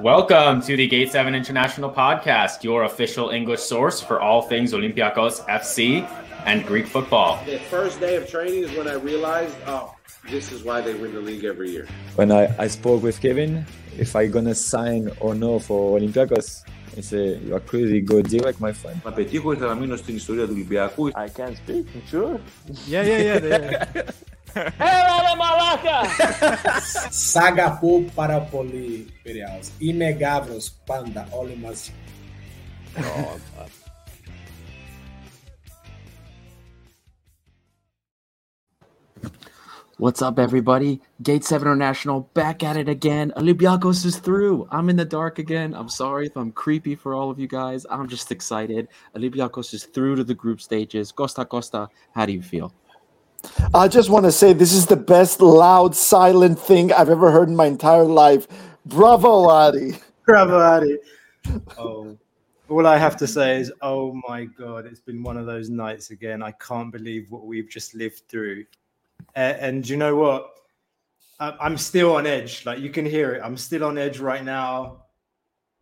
[0.00, 5.40] Welcome to the Gate 7 International Podcast, your official English source for all things Olympiacos
[5.46, 6.06] FC
[6.44, 7.42] and Greek football.
[7.46, 9.96] The first day of training is when I realized, oh,
[10.30, 11.86] this is why they win the league every year.
[12.16, 13.64] When I, I spoke with Kevin,
[13.98, 16.62] if I gonna sign or no for Olympiacos,
[16.94, 19.00] he said, you are crazy, go direct, my friend.
[19.04, 21.08] Να πετύχω ήθελα να μείνω στην ιστορία του Ολυμπιακού.
[21.08, 22.38] I can speak, sure.
[22.88, 23.44] Yeah, yeah, yeah.
[23.44, 24.04] Έλα
[28.15, 28.41] Para
[29.79, 31.91] Inegáveis, panda, olha mais.
[39.97, 40.99] What's up, everybody?
[41.21, 43.31] Gate 7 International back at it again.
[43.37, 44.67] Olympiacos is through.
[44.71, 45.75] I'm in the dark again.
[45.75, 47.85] I'm sorry if I'm creepy for all of you guys.
[47.87, 48.87] I'm just excited.
[49.15, 51.11] Olympiacos is through to the group stages.
[51.11, 52.73] Costa Costa, how do you feel?
[53.73, 57.49] I just want to say this is the best loud, silent thing I've ever heard
[57.49, 58.47] in my entire life.
[58.85, 59.97] Bravo, Adi.
[60.25, 60.97] Bravo, Adi.
[61.77, 62.17] Oh,
[62.69, 66.11] all I have to say is, oh my God, it's been one of those nights
[66.11, 66.41] again.
[66.41, 68.65] I can't believe what we've just lived through.
[69.35, 70.51] Uh, and you know what?
[71.39, 72.65] I- I'm still on edge.
[72.65, 73.41] Like you can hear it.
[73.43, 75.05] I'm still on edge right now.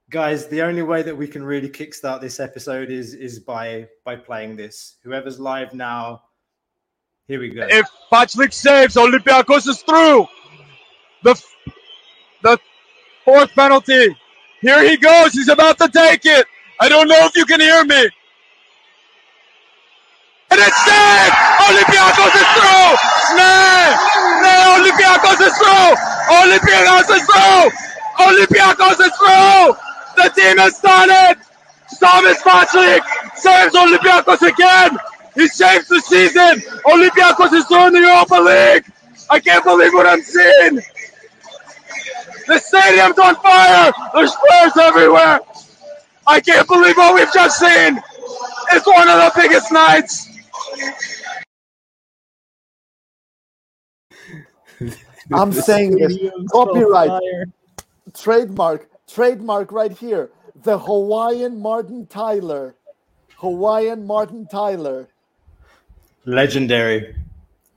[0.10, 4.16] Guys, the only way that we can really kickstart this episode is is by by
[4.16, 4.96] playing this.
[5.04, 6.24] Whoever's live now,
[7.30, 7.66] here we go.
[7.70, 10.28] If Vaclik saves, Olympiacos is through.
[11.24, 11.42] The
[12.42, 12.60] the
[13.24, 14.16] fourth penalty.
[14.62, 15.34] Here he goes.
[15.34, 16.46] He's about to take it.
[16.80, 18.10] I don't know if you can hear me.
[20.52, 21.36] And it's saved!
[21.62, 22.90] Olympiacos is through!
[23.38, 23.94] No!
[24.42, 24.56] No!
[24.82, 25.94] Olympiacos is through!
[26.34, 27.70] Olympiacos is through!
[28.26, 29.78] Olympiacos is through!
[30.18, 31.38] The team has started!
[32.00, 33.02] Thomas Vaclik
[33.36, 34.98] saves Olympiacos again!
[35.36, 36.62] He saves the season!
[36.86, 38.86] Olympiacos is through in the Europa League!
[39.30, 40.82] I can't believe what I'm seeing!
[42.48, 43.92] The stadium's on fire!
[44.14, 45.40] There's flares everywhere!
[46.28, 48.02] I can't believe what we've just seen!
[48.72, 50.30] It's one of the biggest nights!
[55.32, 56.18] I'm saying this.
[56.52, 57.22] Copyright,
[58.16, 60.32] trademark, trademark right here.
[60.64, 62.76] The Hawaiian Martin Tyler.
[63.38, 65.08] Hawaiian Martin Tyler.
[66.26, 67.16] Legendary.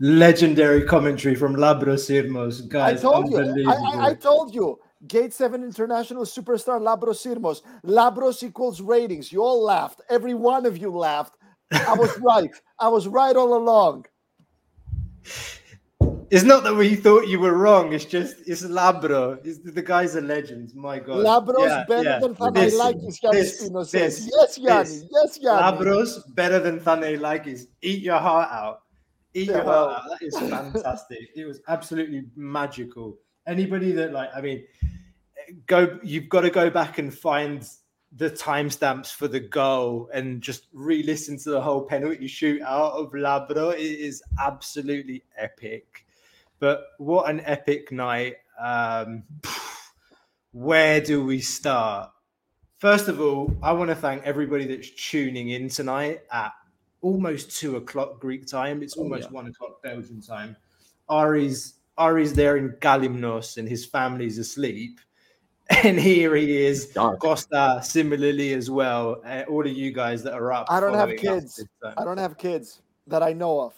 [0.00, 2.64] Legendary commentary from Labros Irmos.
[2.64, 3.68] I Guys, told you.
[3.68, 3.72] I.
[3.72, 4.78] I, I told you.
[5.08, 7.62] Gate 7 International Superstar Labros Irmos.
[7.84, 9.32] Labros equals ratings.
[9.32, 10.00] You all laughed.
[10.08, 11.36] Every one of you laughed.
[11.72, 12.50] I was right.
[12.78, 14.06] I was right all along.
[16.32, 17.92] It's not that we thought you were wrong.
[17.92, 19.38] It's just it's Labro.
[19.44, 20.74] It's, the guy's a legend.
[20.74, 21.18] My God.
[21.26, 22.18] Labros Yeah, better yeah.
[22.20, 24.30] than Thanailakis, Yanni this- Spino this- says.
[24.34, 24.84] Yes, Yanni.
[24.84, 25.04] this.
[25.12, 25.60] Yes, Yanni.
[25.62, 27.66] Labros better than Thanailakis.
[27.82, 28.80] Eat your heart out.
[29.34, 30.18] Eat Yeah, your well- heart out.
[30.20, 31.28] That is fantastic.
[31.36, 33.18] it was absolutely magical.
[33.46, 34.64] Anybody that like, I mean,
[35.66, 35.98] go.
[36.02, 37.68] You've got to go back and find
[38.16, 43.74] the timestamps for the goal and just re-listen to the whole penalty shootout of Labro.
[43.74, 46.06] It is absolutely epic.
[46.62, 48.36] But what an epic night!
[48.56, 49.24] Um,
[50.52, 52.12] where do we start?
[52.78, 56.52] First of all, I want to thank everybody that's tuning in tonight at
[57.00, 58.80] almost two o'clock Greek time.
[58.80, 60.56] It's almost one o'clock Belgian time.
[61.08, 65.00] Ari's Ari's there in Galimnos and his family's asleep.
[65.84, 67.18] And here he is, Dark.
[67.18, 69.22] Costa similarly as well.
[69.24, 70.66] Uh, all of you guys that are up.
[70.68, 71.64] I don't have kids.
[71.96, 73.74] I don't have kids that I know of.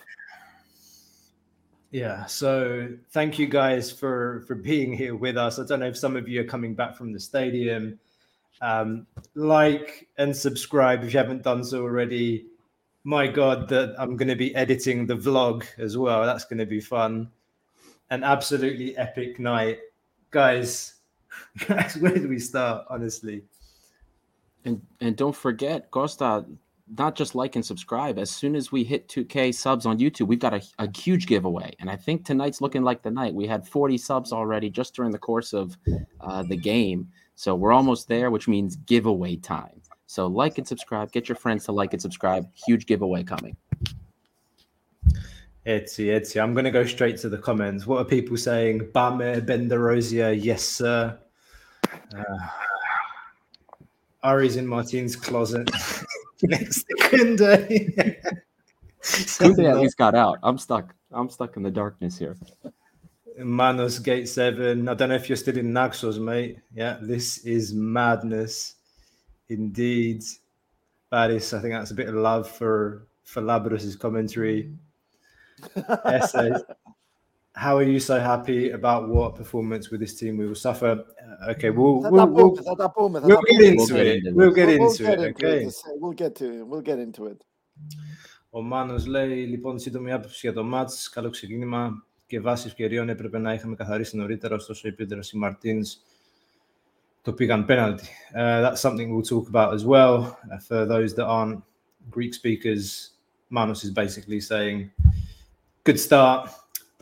[1.95, 5.61] Yeah, so thank you guys for for being here with us.
[5.61, 8.01] I don't know if some of you are coming back from the stadium.
[8.61, 9.07] Um,
[9.37, 12.47] like and subscribe if you haven't done so already.
[13.05, 16.27] My God, that I'm going to be editing the vlog as well.
[16.27, 17.31] That's going to be fun.
[18.11, 19.79] An absolutely epic night,
[20.33, 20.95] guys.
[21.69, 22.87] Guys, where do we start?
[22.91, 23.45] Honestly,
[24.65, 26.45] And and don't forget, Costa,
[26.89, 28.19] not just like and subscribe.
[28.19, 31.75] As soon as we hit 2K subs on YouTube, we've got a, a huge giveaway.
[31.81, 33.35] And I think tonight's looking like the night.
[33.35, 35.77] We had 40 subs already just during the course of
[36.21, 37.09] uh, the game.
[37.37, 39.81] So we're almost there, which means giveaway time.
[40.07, 41.11] So like and subscribe.
[41.11, 42.49] Get your friends to like and subscribe.
[42.67, 43.57] Huge giveaway coming.
[45.67, 46.43] Etsy, Etsy.
[46.43, 47.87] I'm going to go straight to the comments.
[47.87, 48.91] What are people saying?
[48.93, 51.19] Bame Benderosia, yes, sir.
[52.15, 52.49] Uh,
[54.23, 55.71] Ari's in Martin's closet
[56.49, 58.17] next to Kunde.
[59.03, 60.39] Kunde at least uh, got out.
[60.43, 60.95] I'm stuck.
[61.13, 62.37] I'm stuck in the darkness here.
[63.39, 64.89] Manos Gate 7.
[64.89, 66.59] I don't know if you're still in Naxos, mate.
[66.75, 68.77] Yeah, this is madness
[69.49, 70.23] indeed.
[71.11, 74.73] Paris, I think that's a bit of love for for Labrador's commentary.
[76.05, 76.61] Essays
[77.54, 80.92] how are you so happy about what performance with this team we will suffer?
[80.92, 83.58] Uh, okay, we'll Θα we'll, τα we'll, πούμε, θα τα πούμε, θα we'll τα get
[83.58, 83.68] πούμε.
[83.68, 84.24] into get it.
[84.24, 84.56] into We'll this.
[84.56, 85.28] get We'll- we'll into get it.
[85.28, 85.44] into it.
[85.44, 85.64] Okay.
[85.66, 86.62] Just, uh, We'll get to it.
[86.70, 87.38] We'll get into it.
[88.50, 93.38] Ο Μάνος λέει λοιπόν σύντομη άποψη για το μάτς, καλό ξεκίνημα και βάσει ευκαιριών έπρεπε
[93.38, 95.98] να είχαμε καθαρίσει νωρίτερα, ωστόσο η επίδραση οι Μαρτίνς
[97.22, 98.08] το πήγαν πέναλτι.
[98.36, 100.18] Uh, that's something we'll talk about as well.
[100.52, 101.60] Uh, for those that aren't
[102.16, 103.10] Greek speakers,
[103.50, 104.78] Manos is basically saying,
[105.84, 106.50] good start,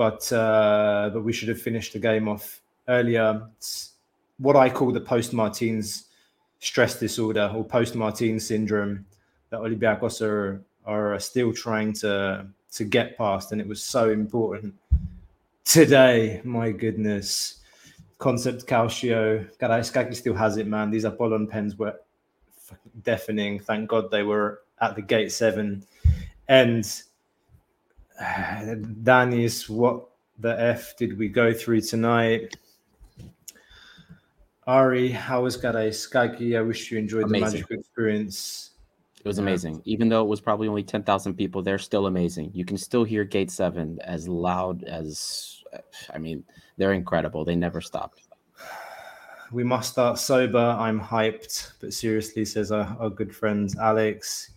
[0.03, 3.47] but uh, but we should have finished the game off earlier.
[3.57, 3.93] It's
[4.39, 6.07] what I call the post-Martins
[6.59, 9.07] stress disorder or post-Martins syndrome
[9.51, 14.75] that Olympiacos are are still trying to to get past, and it was so important
[15.65, 16.41] today.
[16.43, 17.61] My goodness,
[18.19, 20.91] concept Calcio, Karaiskaki still has it, man.
[20.91, 21.95] These Apollon pens were
[23.05, 23.61] deafening.
[23.61, 25.85] Thank God they were at the gate seven,
[26.49, 26.85] and
[28.21, 32.57] uh, Danis, what the f did we go through tonight?
[34.67, 36.57] Ari, how was Karaiskaki?
[36.57, 37.47] I wish you enjoyed Amazing.
[37.47, 38.71] the magical experience.
[39.19, 39.83] It was amazing.
[39.85, 42.51] Even though it was probably only 10,000 people, they're still amazing.
[42.55, 45.63] You can still hear Gate 7 as loud as,
[46.13, 46.45] I mean,
[46.77, 47.45] they're incredible.
[47.45, 48.15] They never stop.
[49.53, 50.59] We must start sober.
[50.79, 54.52] I'm hyped, but seriously, says our, our good friend Alex.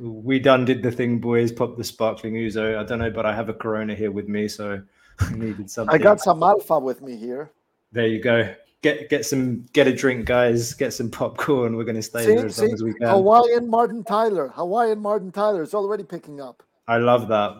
[0.00, 1.52] We done did the thing, boys.
[1.52, 2.78] Pop the sparkling ouzo.
[2.78, 4.82] I don't know, but I have a Corona here with me, so
[5.20, 5.94] I needed something.
[5.94, 7.50] I got some alpha with me here.
[7.92, 8.54] There you go.
[8.82, 10.74] Get get some get a drink, guys.
[10.74, 11.76] Get some popcorn.
[11.76, 13.08] We're gonna stay See, here as long as we can.
[13.08, 14.48] Hawaiian Martin Tyler.
[14.48, 15.62] Hawaiian Martin Tyler.
[15.62, 16.62] is already picking up.
[16.88, 17.56] I love that.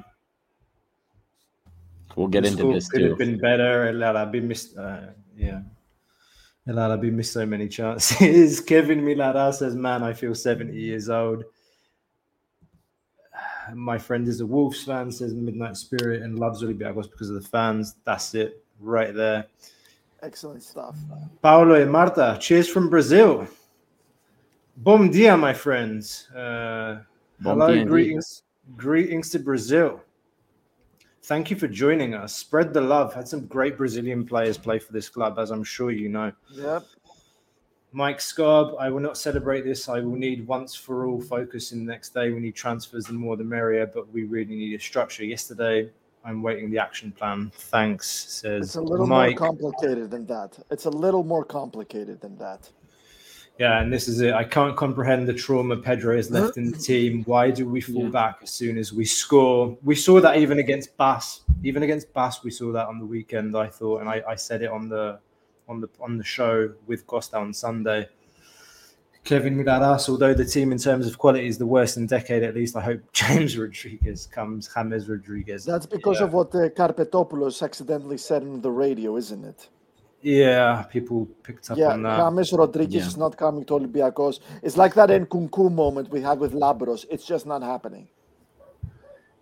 [2.16, 3.08] We'll get The into score this could too.
[3.10, 3.88] have been better.
[3.88, 4.76] El Arabi missed.
[4.76, 5.60] Uh, yeah.
[6.68, 8.60] El Arabi missed so many chances.
[8.66, 11.44] Kevin Milara says, "Man, I feel 70 years old."
[13.74, 15.10] My friend is a Wolves fan.
[15.10, 17.96] Says Midnight Spirit and loves Olympiacos because of the fans.
[18.04, 19.46] That's it, right there.
[20.22, 20.96] Excellent stuff.
[21.42, 23.46] Paulo and Marta, cheers from Brazil.
[24.78, 26.28] Bom dia, my friends.
[26.30, 27.00] Uh,
[27.40, 27.88] Bom hello, dia, indeed.
[27.88, 28.42] greetings,
[28.76, 30.00] greetings to Brazil.
[31.24, 32.34] Thank you for joining us.
[32.34, 33.12] Spread the love.
[33.12, 36.32] Had some great Brazilian players play for this club, as I'm sure you know.
[36.52, 36.84] Yep.
[37.92, 39.88] Mike Scarb, I will not celebrate this.
[39.88, 42.30] I will need once for all focus in the next day.
[42.30, 45.24] We need transfers, the more the merrier, but we really need a structure.
[45.24, 45.90] Yesterday,
[46.24, 47.50] I'm waiting the action plan.
[47.54, 49.38] Thanks, says It's a little Mike.
[49.40, 50.58] more complicated than that.
[50.70, 52.68] It's a little more complicated than that.
[53.58, 54.34] Yeah, and this is it.
[54.34, 57.22] I can't comprehend the trauma Pedro has left in the team.
[57.24, 58.08] Why do we fall Yeah.
[58.10, 59.78] back as soon as we score?
[59.82, 61.40] We saw that even against Bass.
[61.64, 63.56] Even against Bass, we saw that on the weekend.
[63.56, 65.18] I thought, and I, I said it on the
[65.68, 68.08] on the on the show with Costa on Sunday.
[69.24, 72.44] Kevin Miraras, although the team in terms of quality is the worst in a decade
[72.44, 74.70] at least, I hope James Rodriguez comes.
[74.72, 75.64] James Rodriguez.
[75.64, 76.26] That's because Yeah.
[76.26, 79.68] of what uh, Karpetopoulos accidentally said in the radio, isn't it?
[80.22, 82.18] Yeah, people picked up Yeah, on that.
[82.18, 83.08] James Rodriguez Yeah.
[83.08, 84.38] is not coming to Olympiacos.
[84.62, 87.04] It's like that Nkunku moment we had with Labros.
[87.10, 88.06] It's just not happening.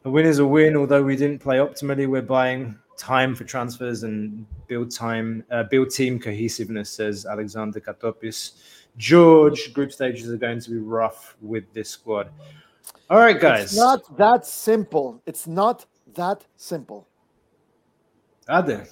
[0.06, 2.06] A win is a win, although we didn't play optimally.
[2.08, 8.52] We're buying time for transfers and build time, uh, build team cohesiveness, says Alexander Katopis.
[8.96, 12.30] George, group stages are going to be rough with this squad.
[13.10, 13.64] All right, guys.
[13.64, 15.20] It's not that simple.
[15.26, 17.08] It's not that simple.
[18.48, 18.82] Ade.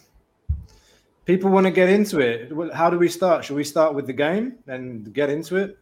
[1.25, 2.53] People want to get into it.
[2.75, 3.45] How do we start?
[3.45, 5.79] Should we start with the game and get into it?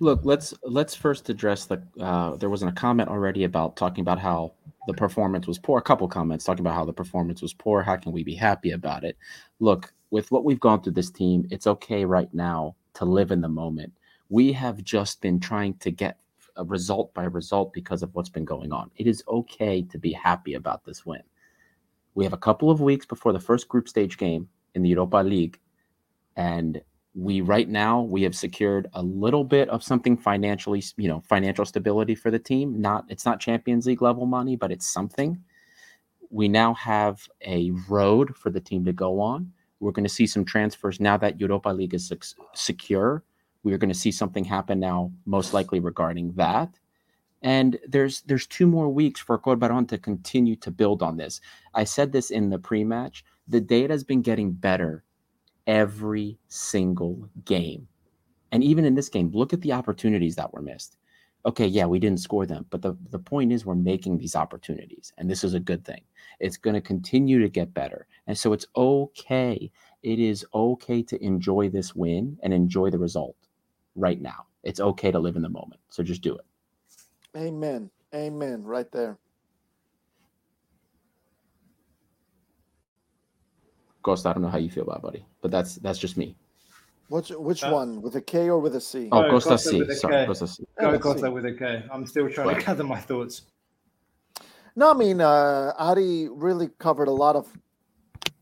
[0.00, 1.82] Look, let's let's first address the.
[1.98, 4.52] Uh, there wasn't a comment already about talking about how
[4.86, 5.78] the performance was poor.
[5.78, 7.82] A couple comments talking about how the performance was poor.
[7.82, 9.16] How can we be happy about it?
[9.60, 13.40] Look, with what we've gone through this team, it's okay right now to live in
[13.40, 13.92] the moment.
[14.28, 16.18] We have just been trying to get
[16.56, 18.90] a result by result because of what's been going on.
[18.96, 21.22] It is okay to be happy about this win.
[22.14, 25.18] We have a couple of weeks before the first group stage game in the Europa
[25.18, 25.58] League,
[26.36, 26.80] and
[27.16, 31.64] we right now we have secured a little bit of something financially you know financial
[31.64, 32.78] stability for the team.
[32.80, 35.42] Not it's not champions league level money but it's something.
[36.30, 39.52] We now have a road for the team to go on.
[39.80, 43.24] We're going to see some transfers now that europa league is sec- secure.
[43.62, 46.78] We're going to see something happen now most likely regarding that.
[47.40, 51.40] And there's there's two more weeks for Corbaron to continue to build on this.
[51.72, 53.24] I said this in the pre-match.
[53.48, 55.05] The data has been getting better
[55.66, 57.88] every single game.
[58.52, 60.96] And even in this game, look at the opportunities that were missed.
[61.44, 65.12] Okay, yeah, we didn't score them, but the, the point is we're making these opportunities,
[65.16, 66.02] and this is a good thing.
[66.40, 68.08] It's going to continue to get better.
[68.26, 69.70] And so it's okay.
[70.02, 73.36] It is okay to enjoy this win and enjoy the result
[73.94, 74.46] right now.
[74.64, 75.80] It's okay to live in the moment.
[75.88, 76.44] So just do it.
[77.36, 77.90] Amen.
[78.12, 78.64] Amen.
[78.64, 79.18] Right there.
[84.06, 86.36] Costa, I don't know how you feel about it, buddy, but that's that's just me.
[87.08, 88.00] Which which Uh, one?
[88.02, 89.08] With a K or with a C?
[89.10, 89.78] Oh, No, Costa Costa C.
[89.80, 90.26] with a Sorry, K.
[90.26, 90.64] Costa C.
[90.80, 91.32] Go let's Costa see.
[91.32, 91.84] with a K.
[91.92, 92.60] I'm still trying Right.
[92.60, 93.42] to gather my thoughts.
[94.76, 97.52] No, I mean, uh, Adi really covered a lot of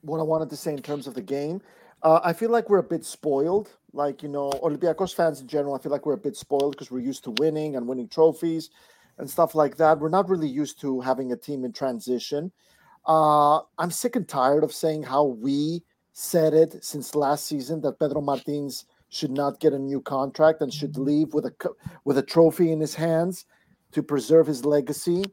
[0.02, 1.62] what I wanted to say in terms of the game.
[2.02, 3.71] Uh, I feel like we're a bit spoiled.
[3.94, 6.90] Like, you know, Olympiacos fans in general, I feel like we're a bit spoiled because
[6.90, 8.68] we're used to winning and winning trophies
[9.16, 9.99] and stuff like that.
[10.00, 12.52] We're not really used to having a team in transition.
[13.06, 15.82] Uh, I'm sick and tired of saying how we
[16.12, 20.73] said it since last season that Pedro Martins should not get a new contract and
[20.73, 21.52] should leave with a
[22.04, 23.46] with a trophy in his hands
[23.92, 25.25] to preserve his legacy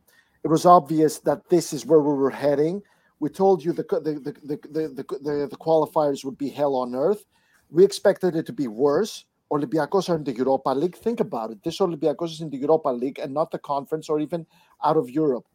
[0.43, 2.81] it was obvious that this is where we were heading.
[3.19, 6.75] We told you the the the the, the, the, the, the qualifiers would be hell
[6.75, 7.25] on earth.
[7.69, 9.25] We expected it to be worse.
[9.51, 10.95] Olympiacos are in the Europa League.
[10.95, 11.61] Think about it.
[11.63, 14.45] This Olympiacos is in the Europa League and not the conference or even
[14.83, 15.45] out of Europe.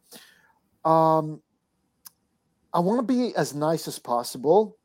[0.85, 1.41] Um,
[2.77, 4.77] I want to be as nice as possible,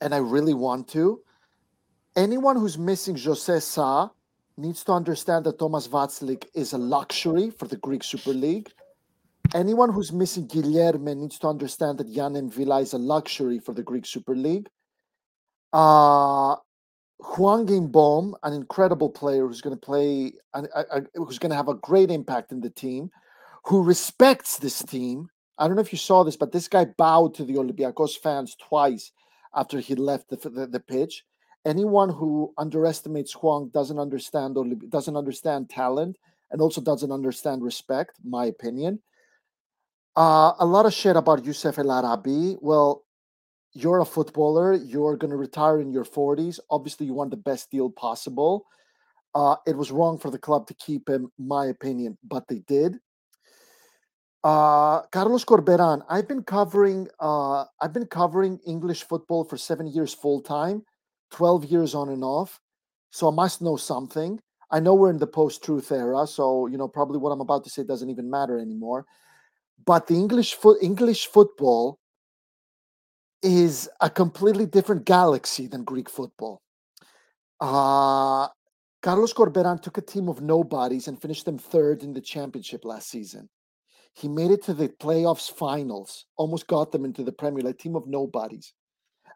[0.00, 1.20] and I really want to.
[2.14, 4.10] Anyone who's missing Jose Sa
[4.56, 8.70] needs to understand that Thomas Vaclik is a luxury for the Greek Super League
[9.54, 13.82] anyone who's missing Guilherme needs to understand that Yann M'Vila is a luxury for the
[13.82, 14.68] Greek Super League.
[15.72, 16.56] Uh,
[17.20, 20.68] Hwang In-beom, an incredible player who's going to play, and
[21.14, 23.10] who's going to have a great impact in the team,
[23.64, 25.28] who respects this team.
[25.60, 28.56] I don't know if you saw this, but this guy bowed to the Olympiacos fans
[28.56, 29.12] twice
[29.54, 31.24] after he left the, the, the pitch.
[31.66, 34.56] Anyone who underestimates Hwang doesn't understand
[34.88, 36.16] doesn't understand talent
[36.50, 38.16] and also doesn't understand respect.
[38.24, 39.00] My opinion.
[40.16, 42.56] Uh, a lot of shit about Youssef El Arabi.
[42.60, 43.04] Well,
[43.74, 44.74] you're a footballer.
[44.74, 46.58] You're going to retire in your 40s.
[46.70, 48.66] Obviously, you want the best deal possible.
[49.34, 52.98] Uh, it was wrong for the club to keep him, my opinion, but they did.
[54.42, 56.02] Uh, Carlos Corberan.
[56.08, 57.08] I've been covering.
[57.18, 60.82] Uh, I've been covering English football for seven years full time,
[61.30, 62.60] twelve years on and off.
[63.10, 64.40] So I must know something.
[64.70, 67.70] I know we're in the post-truth era, so you know probably what I'm about to
[67.70, 69.04] say doesn't even matter anymore
[69.84, 71.98] but the English foot English football
[73.42, 76.60] is a completely different galaxy than Greek football.
[77.60, 78.48] Uh,
[79.02, 83.08] Carlos Corberan took a team of nobodies and finished them third in the championship last
[83.08, 83.48] season.
[84.12, 87.96] He made it to the playoffs finals, almost got them into the Premier League, team
[87.96, 88.72] of nobodies.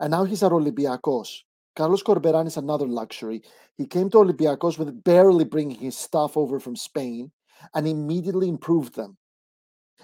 [0.00, 1.28] And now he's at Olympiacos.
[1.76, 3.42] Carlos Corberan is another luxury.
[3.76, 7.32] He came to Olympiacos with barely bringing his stuff over from Spain
[7.74, 9.16] and immediately improved them.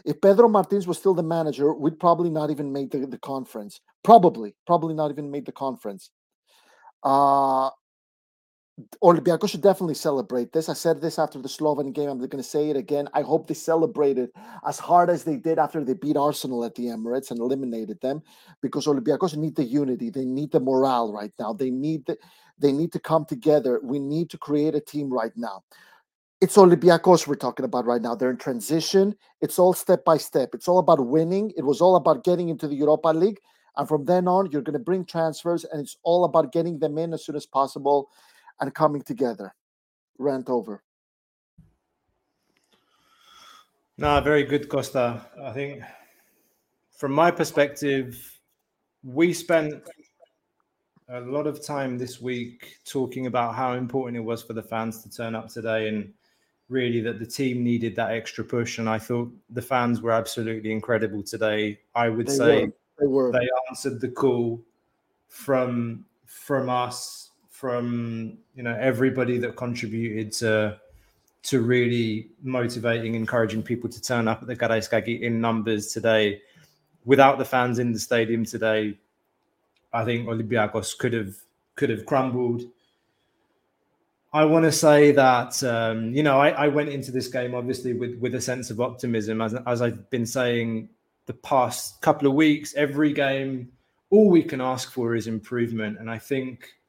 [0.04, 3.80] If Pedro Martins was still the manager, we'd probably not even made the, the conference.
[4.02, 6.10] Probably, probably not even made the conference.
[7.02, 7.70] Uh
[9.02, 10.68] Olympiacos should definitely celebrate this.
[10.68, 12.08] I said this after the Slovan game.
[12.08, 13.08] I'm going to say it again.
[13.14, 14.32] I hope they celebrate it
[14.66, 18.22] as hard as they did after they beat Arsenal at the Emirates and eliminated them,
[18.60, 20.10] because Olympiacos need the unity.
[20.10, 21.52] They need the morale right now.
[21.52, 22.18] They need the,
[22.58, 23.80] they need to come together.
[23.82, 25.62] We need to create a team right now
[26.40, 28.14] it's Olympiacos we're talking about right now.
[28.14, 29.14] They're in transition.
[29.42, 30.54] It's all step by step.
[30.54, 31.52] It's all about winning.
[31.56, 33.40] It was all about getting into the Europa League.
[33.76, 36.99] And from then on, you're going to bring transfers, and it's all about getting them
[36.99, 38.10] in as soon as possible
[38.61, 39.55] and coming together.
[40.19, 40.83] Rant over.
[43.97, 45.21] No, very good, Costa.
[45.43, 45.83] I think
[46.97, 48.40] from my perspective,
[49.02, 49.83] we spent
[51.09, 55.02] a lot of time this week talking about how important it was for the fans
[55.02, 56.12] to turn up today and
[56.69, 58.79] really that the team needed that extra push.
[58.79, 61.81] And I thought the fans were absolutely incredible today.
[61.95, 62.73] I would They say were.
[62.99, 63.33] They were.
[63.33, 64.62] they answered the call
[65.29, 67.29] from from us,
[67.61, 70.81] from you know everybody that contributed to
[71.43, 76.40] to really motivating, encouraging people to turn up at the Karaiskaki in numbers today.
[77.05, 78.97] Without the fans in the stadium today,
[79.93, 81.37] I think Olympiacos could have
[81.76, 82.62] could have crumbled.
[84.33, 87.93] I want to say that um, you know I, I went into this game obviously
[87.93, 90.88] with with a sense of optimism, as as I've been saying
[91.26, 92.75] the past couple of weeks.
[92.75, 93.71] Every game,
[94.09, 96.79] all we can ask for is improvement, and I think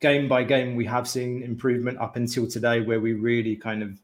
[0.00, 3.98] game by game we have seen improvement up until today, where we really kind of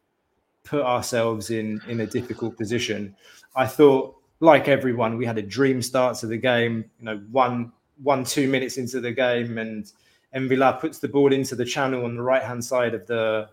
[0.64, 3.16] put ourselves in in a difficult position.
[3.54, 6.84] I thought, like everyone, we had a dream start to the game.
[6.98, 7.72] You know, one
[8.02, 9.90] one two minutes into the game, and
[10.34, 13.48] M'Vila puts the ball into the channel on the right hand side of the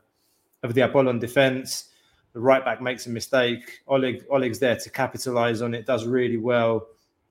[0.63, 1.89] of the Apollon defense.
[2.33, 3.81] The right back makes a mistake.
[3.88, 6.88] Oleg Oleg's there to capitalize on it, does really well,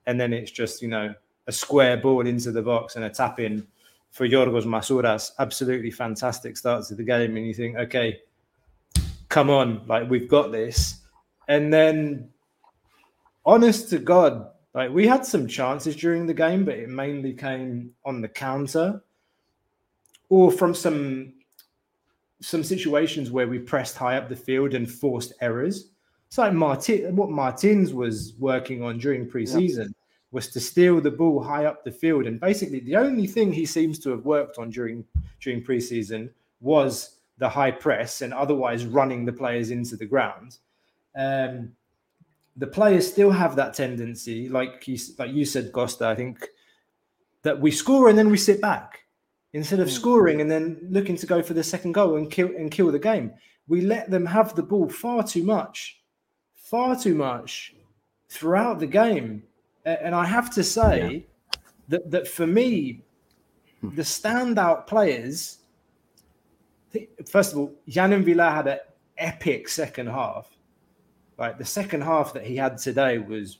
[0.07, 1.13] and then it's just you know
[1.45, 3.67] a square ball into the box and a tap in
[4.13, 5.31] for Yorgos Masouras.
[5.39, 8.21] Absolutely fantastic start to the game, and you think, okay,
[9.27, 11.01] come on, like we've got this.
[11.49, 12.29] And then,
[13.45, 17.91] honest to God, Like we had some chances during the game, but it mainly came
[18.05, 19.03] on the counter
[20.29, 21.33] or from some
[22.41, 25.89] some situations where we pressed high up the field and forced errors.
[26.27, 29.93] It's like Martin, what Martins was working on during preseason
[30.33, 33.65] was to steal the ball high up the field, and basically the only thing he
[33.65, 35.05] seems to have worked on during
[35.39, 40.57] during preseason was the high press and otherwise running the players into the ground.
[41.15, 41.73] Um,
[42.57, 46.07] the players still have that tendency, like you, like you said, Costa.
[46.07, 46.47] I think
[47.43, 49.01] that we score and then we sit back
[49.53, 52.71] instead of scoring and then looking to go for the second goal and kill and
[52.71, 53.33] kill the game.
[53.67, 56.01] We let them have the ball far too much,
[56.55, 57.75] far too much
[58.29, 59.43] throughout the game.
[59.85, 61.25] And I have to say
[61.89, 63.01] that that for me,
[63.81, 63.95] hmm.
[63.95, 65.59] the standout players.
[67.27, 68.79] First of all, Yann M'Vila had an
[69.17, 70.47] epic second half.
[71.37, 73.57] Like the second half that he had today was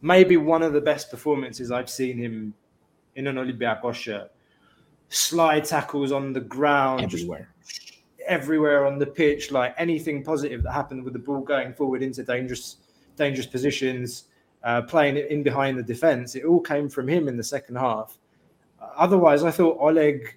[0.00, 2.54] maybe one of the best performances I've seen him
[3.16, 4.30] in an Olympiacos shirt.
[5.08, 7.48] Slide tackles on the ground, everywhere.
[8.26, 12.22] everywhere on the pitch, like anything positive that happened with the ball going forward into
[12.22, 12.76] dangerous,
[13.16, 14.24] dangerous positions,
[14.66, 16.34] uh, playing in behind the defense.
[16.34, 18.18] It all came from him in the second half.
[18.96, 20.36] Otherwise, I thought Oleg,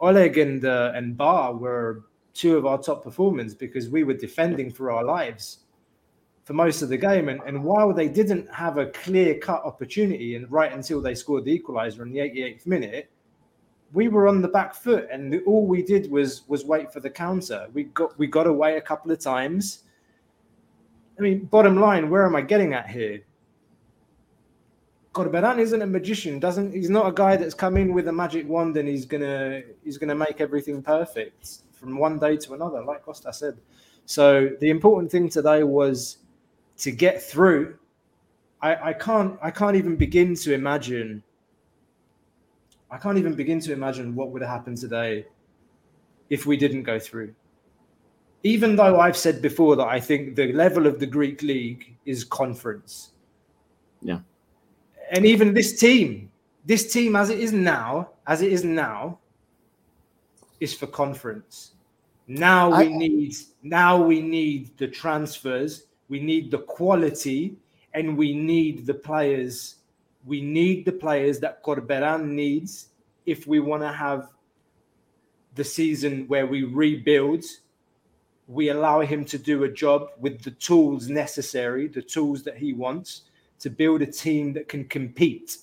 [0.00, 4.72] Oleg and uh, and Bar were two of our top performers because we were defending
[4.72, 5.60] for our lives
[6.42, 7.28] for most of the game.
[7.28, 11.44] And, and while they didn't have a clear cut opportunity, and right until they scored
[11.44, 13.08] the equalizer in the 88th minute,
[13.92, 17.10] we were on the back foot, and all we did was was wait for the
[17.10, 17.68] counter.
[17.72, 19.84] We got we got away a couple of times.
[21.16, 23.20] I mean, bottom line, where am I getting at here?
[25.14, 26.40] Corberan isn't a magician.
[26.40, 29.62] Doesn't he's not a guy that's come in with a magic wand and he's gonna
[29.84, 33.56] he's gonna make everything perfect from one day to another, like Costa said.
[34.06, 36.18] So the important thing today was
[36.78, 37.78] to get through.
[38.60, 41.22] I, I can't I can't even begin to imagine.
[42.90, 45.26] I can't even begin to imagine what would have happened today
[46.28, 47.34] if we didn't go through.
[48.42, 52.24] Even though I've said before that I think the level of the Greek league is
[52.24, 53.12] conference.
[54.02, 54.18] Yeah.
[55.10, 56.30] And even this team,
[56.64, 59.18] this team as it is now, as it is now,
[60.60, 61.72] is for conference.
[62.26, 67.56] Now we I- need now we need the transfers, we need the quality,
[67.92, 69.76] and we need the players.
[70.24, 72.88] We need the players that Corberan needs
[73.26, 74.30] if we want to have
[75.54, 77.44] the season where we rebuild.
[78.48, 82.72] We allow him to do a job with the tools necessary, the tools that he
[82.72, 83.22] wants
[83.64, 85.56] to build a team that can compete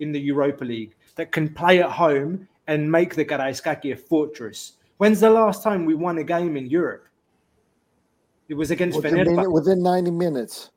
[0.00, 4.72] in the Europa League, that can play at home and make the Karaiskaki a fortress.
[4.96, 7.06] When's the last time we won a game in Europe?
[8.48, 9.52] It was against Within, Fenerbahce.
[9.52, 10.70] within 90 minutes.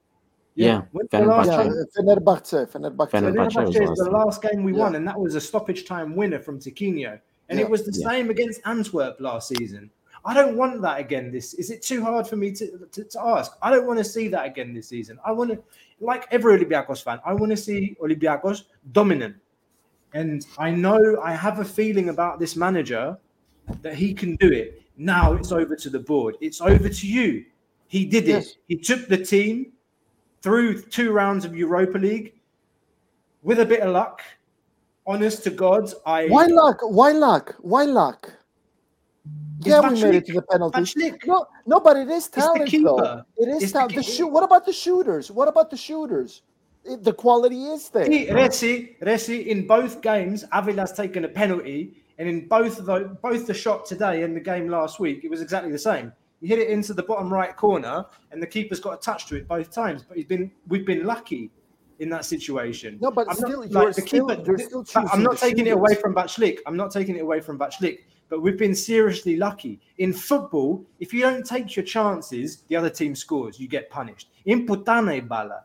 [0.53, 1.71] Yeah, When's the last Yeah, time?
[1.97, 2.71] Fenerbahce.
[2.71, 3.09] Fenerbahce.
[3.09, 3.11] Fenerbahce.
[3.11, 4.83] Fenerbahce is the last game we Yeah.
[4.83, 7.19] won, and that was a stoppage time winner from Tiquinho.
[7.49, 7.65] And Yeah.
[7.65, 8.09] it was the Yeah.
[8.09, 9.89] same against Antwerp last season.
[10.25, 11.31] I don't want that again.
[11.31, 13.53] This is it too hard for me to, to, to ask?
[13.61, 15.17] I don't want to see that again this season.
[15.25, 15.59] I want to,
[15.99, 19.35] like every Olympiacos fan, I want to see Olympiacos dominant.
[20.13, 23.17] And I know I have a feeling about this manager
[23.81, 24.81] that he can do it.
[24.97, 26.35] Now it's over to the board.
[26.41, 27.45] It's over to you.
[27.87, 28.29] He did it.
[28.29, 28.55] Yes.
[28.67, 29.73] He took the team
[30.41, 32.33] through two rounds of Europa League
[33.43, 34.21] with a bit of luck.
[35.05, 36.79] Honest to God, I Why luck?
[36.81, 37.55] Why luck?
[37.59, 38.31] Why luck?
[39.61, 41.17] Yeah, we made it to the penalty.
[41.25, 43.23] No, no, but it is talent, though.
[43.37, 43.95] It is It's talent.
[43.95, 44.27] The ki- shoot.
[44.27, 45.31] What about the shooters?
[45.31, 46.43] What about the shooters?
[46.85, 48.05] It- the quality is there.
[48.05, 53.47] See, Resi, Resi, in both games, Avila's taken a penalty, and in both the both
[53.47, 56.13] the shot today and the game last week, it was exactly the same.
[56.39, 59.35] He hit it into the bottom right corner, and the keeper's got a touch to
[59.35, 60.03] it both times.
[60.07, 61.51] But he's been we've been lucky
[61.99, 62.97] in that situation.
[63.01, 64.57] No, but I'm still, not, like, the keeper.
[64.57, 66.59] still I'm not the taking it away from Vaclik.
[66.65, 67.99] I'm not taking it away from Vaclik.
[68.29, 70.85] But we've been seriously lucky in football.
[70.99, 73.59] If you don't take your chances, the other team scores.
[73.59, 74.29] You get punished.
[74.45, 75.63] In putane bala.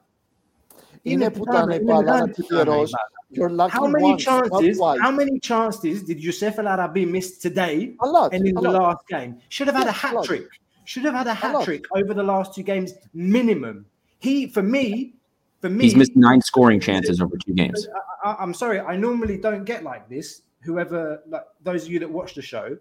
[1.04, 2.86] In a putane bala, a
[3.30, 4.80] you're lucky How many once, chances?
[4.80, 8.32] How many chances did Youssef El Arabi miss today A lot.
[8.32, 8.82] and in a the lot.
[8.82, 9.38] last game?
[9.48, 10.24] Should have had Yeah, a a hat lot.
[10.24, 10.46] trick.
[10.84, 11.64] Should have had a hat lot.
[11.64, 13.86] trick over the last two games minimum.
[14.20, 15.14] He, for me,
[15.60, 17.88] for me, He's missed nine scoring chances over two games.
[18.24, 18.80] I, I, I'm sorry.
[18.80, 20.42] I normally don't get like this.
[20.64, 22.76] Whoever, like those of you that watch the show,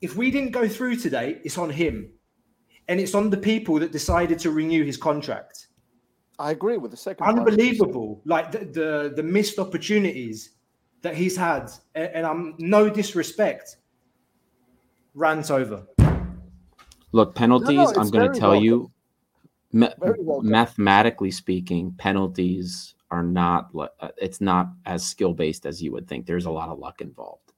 [0.00, 2.10] if we didn't go through today, it's on him,
[2.88, 5.68] and it's on the people that decided to renew his contract.
[6.38, 7.38] I agree with the second part.
[7.38, 10.50] Unbelievable, like the the, the missed opportunities
[11.02, 13.76] that he's had, and, and I'm no disrespect.
[15.14, 15.86] Rant over.
[17.12, 17.90] Look, penalties.
[17.90, 18.90] it's I'm going to tell you,
[19.74, 20.50] Ma- Very well done.
[20.50, 23.70] mathematically speaking, penalties are not.
[23.78, 26.26] uh, It's not as skill based as you would think.
[26.26, 27.52] There's a lot of luck involved.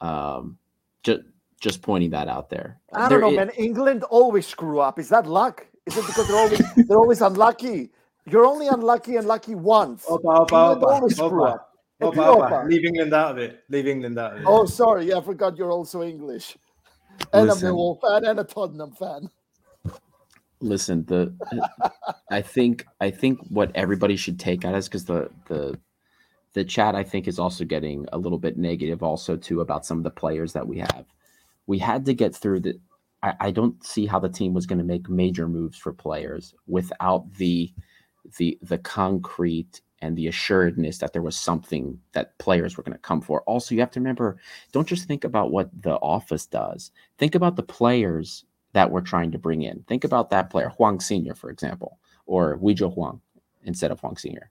[0.00, 0.58] Um,
[1.02, 1.22] just
[1.60, 2.80] just pointing that out there.
[2.92, 3.50] I don't know, i- man.
[3.68, 4.98] England always screw up.
[4.98, 5.66] Is that luck?
[5.86, 7.90] Is it because they're always they're always unlucky?
[8.30, 10.04] You're only unlucky and lucky once.
[10.06, 11.60] Opa, opa, England opa, always screw opa, up.
[12.02, 12.50] opa, It's opa.
[12.50, 12.68] opa.
[12.70, 13.52] Leave England out of it.
[13.68, 14.46] Leave England out of it.
[14.46, 15.12] Oh, sorry.
[15.14, 16.56] I forgot you're also English.
[17.32, 17.68] And Listen.
[17.68, 19.30] a Millwall fan and a Tottenham fan.
[20.62, 21.34] Listen the
[22.30, 25.78] i think i think what everybody should take out is because the the
[26.54, 29.98] the chat i think is also getting a little bit negative also too about some
[29.98, 31.04] of the players that we have.
[31.66, 32.80] We had to get through the
[33.22, 36.54] i, I don't see how the team was going to make major moves for players
[36.66, 37.72] without the
[38.38, 42.98] the the concrete and the assuredness that there was something that players were going to
[42.98, 43.42] come for.
[43.42, 44.38] Also you have to remember
[44.72, 46.90] don't just think about what the office does.
[47.18, 49.84] Think about the players that we're trying to bring in.
[49.88, 53.20] Think about that player, Huang Senior, for example, or Ui-jo Hwang
[53.64, 54.50] instead of Huang Senior.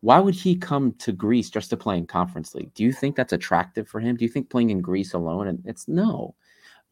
[0.00, 2.74] Why would he come to Greece just to play in Conference League?
[2.74, 4.16] Do you think that's attractive for him?
[4.16, 5.48] Do you think playing in Greece alone?
[5.48, 6.34] And it's no.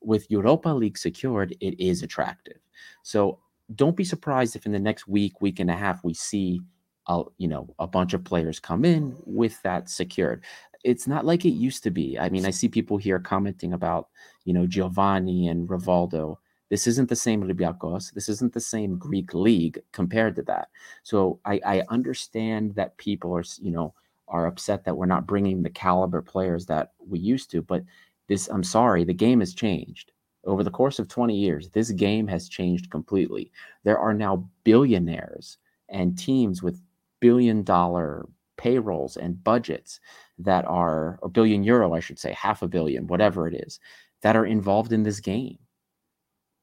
[0.00, 2.58] With Europa League secured, it is attractive.
[3.02, 3.38] So
[3.74, 6.62] don't be surprised if in the next week, week and a half, we see
[7.08, 10.44] a you know a bunch of players come in with that secured.
[10.84, 12.18] It's not like it used to be.
[12.18, 14.08] I mean, I see people here commenting about
[14.44, 16.36] you know Giovanni and Rivaldo.
[16.70, 18.12] This isn't the same Olympiacos.
[18.12, 20.68] This isn't the same Greek league compared to that.
[21.02, 23.92] So I, I understand that people are, you know,
[24.26, 27.60] are upset that we're not bringing the caliber players that we used to.
[27.60, 27.84] But
[28.26, 30.12] this, I'm sorry, the game has changed
[30.44, 31.68] over the course of 20 years.
[31.68, 33.52] This game has changed completely.
[33.84, 35.58] There are now billionaires
[35.90, 36.80] and teams with
[37.20, 40.00] billion dollar payrolls and budgets
[40.42, 43.80] that are a billion euro, I should say, half a billion, whatever it is,
[44.22, 45.58] that are involved in this game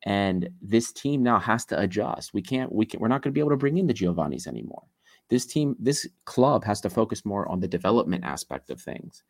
[0.03, 2.33] and this team now has to adjust.
[2.33, 2.71] We can't.
[2.71, 2.99] We can.
[2.99, 4.83] We're not going to be able to bring in the Giovannis anymore.
[5.29, 9.23] This team, this club, has to focus more on the development aspect of things.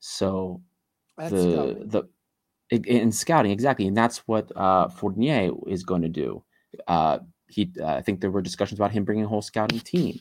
[0.00, 0.60] So
[1.18, 1.88] And the scouting.
[1.88, 2.02] the
[2.70, 6.42] in- in scouting exactly, and that's what uh, Fournier is going to do.
[6.86, 10.20] Uh, he, uh, I think there were discussions about him bringing a whole scouting team.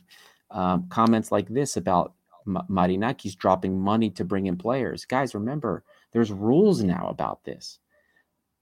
[0.49, 2.13] Um, comments like this about
[2.47, 5.05] Ma- Marinakis dropping money to bring in players.
[5.05, 7.79] Guys, remember, there's rules now about this.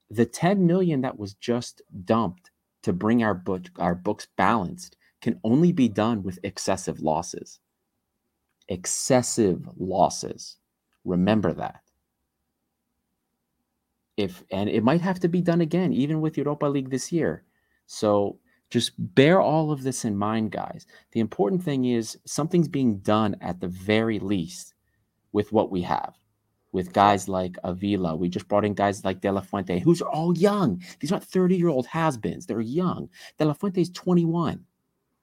[0.09, 2.51] The 10 million that was just dumped
[2.83, 7.59] to bring our book our books balanced can only be done with excessive losses.
[8.69, 10.57] Excessive losses.
[11.03, 11.81] Remember that.
[14.17, 17.43] If and it might have to be done again even with europa league this year.
[17.87, 18.39] So
[18.75, 23.35] just bear all of this in mind guys the important thing is something's being done
[23.41, 24.73] at the very least
[25.31, 26.13] with what we have
[26.75, 28.17] with guys like Avila.
[28.17, 30.83] We just brought in guys like De La Fuente, who's all young.
[30.99, 32.45] These aren't 30 year old has beens.
[32.45, 33.09] They're young.
[33.39, 34.59] De La Fuente is 21.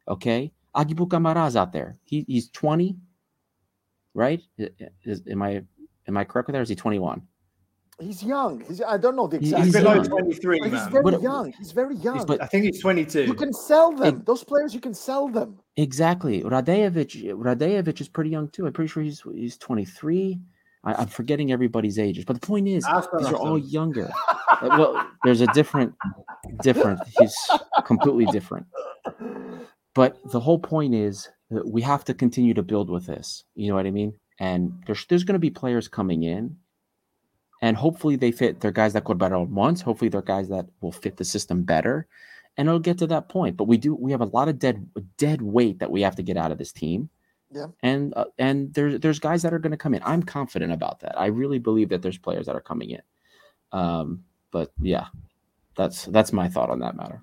[0.08, 0.50] Okay.
[0.74, 1.98] Aguibou Camara's out there.
[2.04, 2.96] He, he's 20,
[4.14, 4.40] right?
[5.04, 5.62] Is, am I
[6.08, 6.60] am I correct with that?
[6.60, 7.20] Or is he 21?
[8.02, 8.62] He's young.
[8.66, 9.84] He's I don't know the He's exact.
[9.84, 10.90] below 23, but He's man.
[10.92, 11.52] very But- young.
[11.58, 12.24] He's very young.
[12.26, 13.24] but- I think he's 22.
[13.24, 14.22] you can sell them.
[14.26, 15.58] Those players, you can sell them.
[15.76, 16.42] Exactly.
[16.42, 18.66] Radejevic, Radejevic is pretty young too.
[18.66, 20.40] I'm pretty sure he's he's 23.
[20.84, 24.10] I, I'm forgetting everybody's ages, but the point is, After these are all younger.
[24.60, 25.94] Uh, well, there's a different,
[26.62, 26.98] different.
[27.18, 27.36] He's
[27.84, 28.66] completely different.
[29.94, 33.44] But the whole point is that we have to continue to build with this.
[33.54, 34.14] You know what I mean?
[34.40, 36.56] And there's there's going to be players coming in,
[37.62, 38.60] and hopefully they fit.
[38.60, 39.80] They're guys that Corberan wants.
[39.80, 42.06] Hopefully they're guys that will fit the system better,
[42.56, 43.56] and it'll get to that point.
[43.56, 46.22] But we do we have a lot of dead dead weight that we have to
[46.22, 47.08] get out of this team
[47.52, 47.66] Yeah.
[47.82, 50.02] and uh, and there's there's guys that are going to come in.
[50.04, 51.18] I'm confident about that.
[51.18, 53.02] I really believe that there's players that are coming in.
[53.72, 55.06] Um, but yeah,
[55.76, 57.22] that's that's my thought on that matter.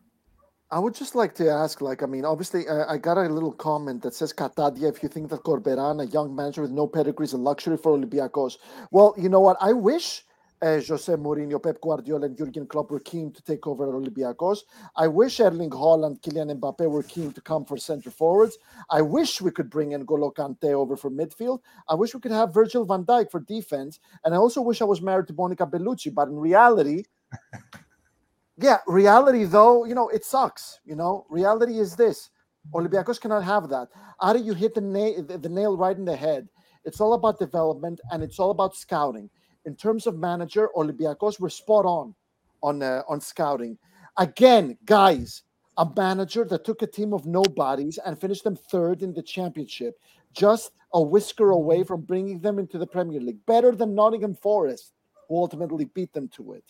[0.72, 3.52] I would just like to ask, like, I mean, obviously, uh, I got a little
[3.52, 7.26] comment that says, Katadia, if you think that Corberan, a young manager with no pedigree,
[7.26, 8.58] is a luxury for Olympiacos.
[8.92, 9.58] Well, you know what?
[9.60, 10.24] I wish
[10.62, 14.60] uh, Jose Mourinho, Pep Guardiola, and Jurgen Klopp were keen to take over at Olympiacos.
[14.96, 18.58] I wish Erling Haaland, Kylian Mbappe were keen to come for center forwards.
[18.90, 21.60] I wish we could bring N'Golo Kante over for midfield.
[21.88, 24.00] I wish we could have Virgil van Dijk for defense.
[24.26, 26.14] And I also wish I was married to Monica Bellucci.
[26.14, 27.06] But in reality,
[28.58, 30.80] yeah, reality though, you know, it sucks.
[30.84, 32.30] You know, reality is this:
[32.74, 33.88] Olympiacos cannot have that.
[34.20, 36.50] Ari, you hit the the, the nail right in the head.
[36.86, 39.30] It's all about development and it's all about scouting.
[39.66, 42.16] In terms of manager, Olympiacos were spot on
[42.62, 43.78] on uh, on scouting.
[44.18, 45.44] Again, guys,
[45.78, 50.00] a manager that took a team of nobodies and finished them third in the championship,
[50.34, 54.94] just a whisker away from bringing them into the Premier League, better than Nottingham Forest,
[55.28, 56.64] who ultimately beat them to it.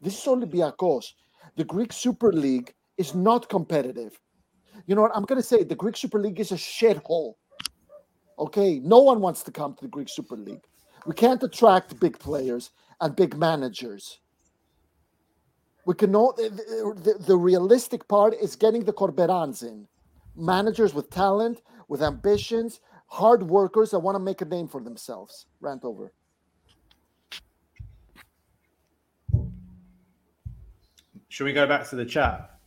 [0.00, 1.12] This is Olympiacos.
[1.56, 4.18] The Greek Super League is not competitive.
[4.86, 5.12] You know what?
[5.14, 7.34] I'm going to say the Greek Super League is a shithole.
[8.38, 10.62] Okay, no one wants to come to the Greek Super League.
[11.06, 14.20] We can't attract big players and big managers.
[15.86, 16.50] We can know the,
[17.02, 19.88] the, the realistic part is getting the Corberans in,
[20.36, 25.46] managers with talent, with ambitions, hard workers that want to make a name for themselves.
[25.60, 26.12] Rant over.
[31.28, 32.58] Should we go back to the chat?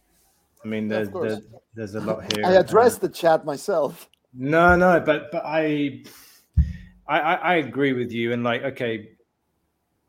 [0.64, 1.40] I mean, there's there's,
[1.74, 2.46] there's a lot here.
[2.46, 4.10] I addressed uh, the chat myself.
[4.34, 6.04] No, no, but but I,
[7.08, 8.34] I, I, I agree with you.
[8.34, 9.12] And like, okay,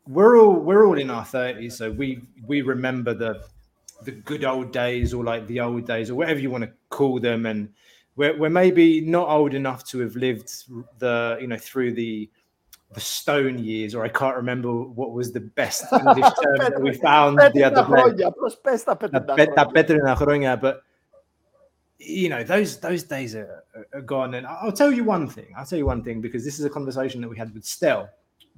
[0.07, 3.45] we're all we're all in our thirties, so we we remember the
[4.05, 7.21] the good old days or like the old days or whatever you want to call
[7.21, 7.73] them, and
[8.17, 10.51] we're we're maybe not old enough to have lived
[10.99, 12.29] the you know through the
[12.95, 16.93] the stone years, or I can't remember what was the best English term that we
[16.95, 18.25] found the other day.
[20.57, 20.83] But
[22.05, 24.35] you know those those days are, are- gone.
[24.35, 25.53] And I'll tell you one thing.
[25.57, 28.09] I'll tell you one thing because this is a conversation that we had with Stel,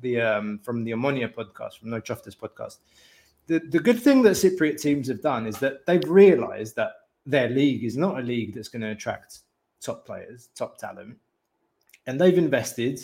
[0.01, 2.79] the um, from the Omonia podcast, from No Choftas podcast.
[3.47, 6.93] The the good thing that Cypriot teams have done is that they've realised that
[7.27, 9.41] their league is not a league that's going to attract
[9.81, 11.17] top players, top talent,
[12.07, 13.01] and they've invested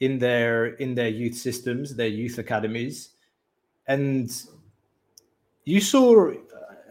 [0.00, 3.10] in their in their youth systems, their youth academies,
[3.86, 4.30] and
[5.64, 6.32] you saw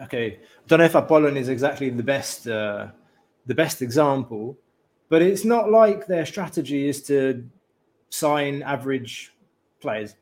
[0.01, 2.87] okay I don't know if apollon is exactly the best uh,
[3.45, 4.57] the best example
[5.09, 7.45] but it's not like their strategy is to
[8.09, 9.33] sign average
[9.81, 10.15] players.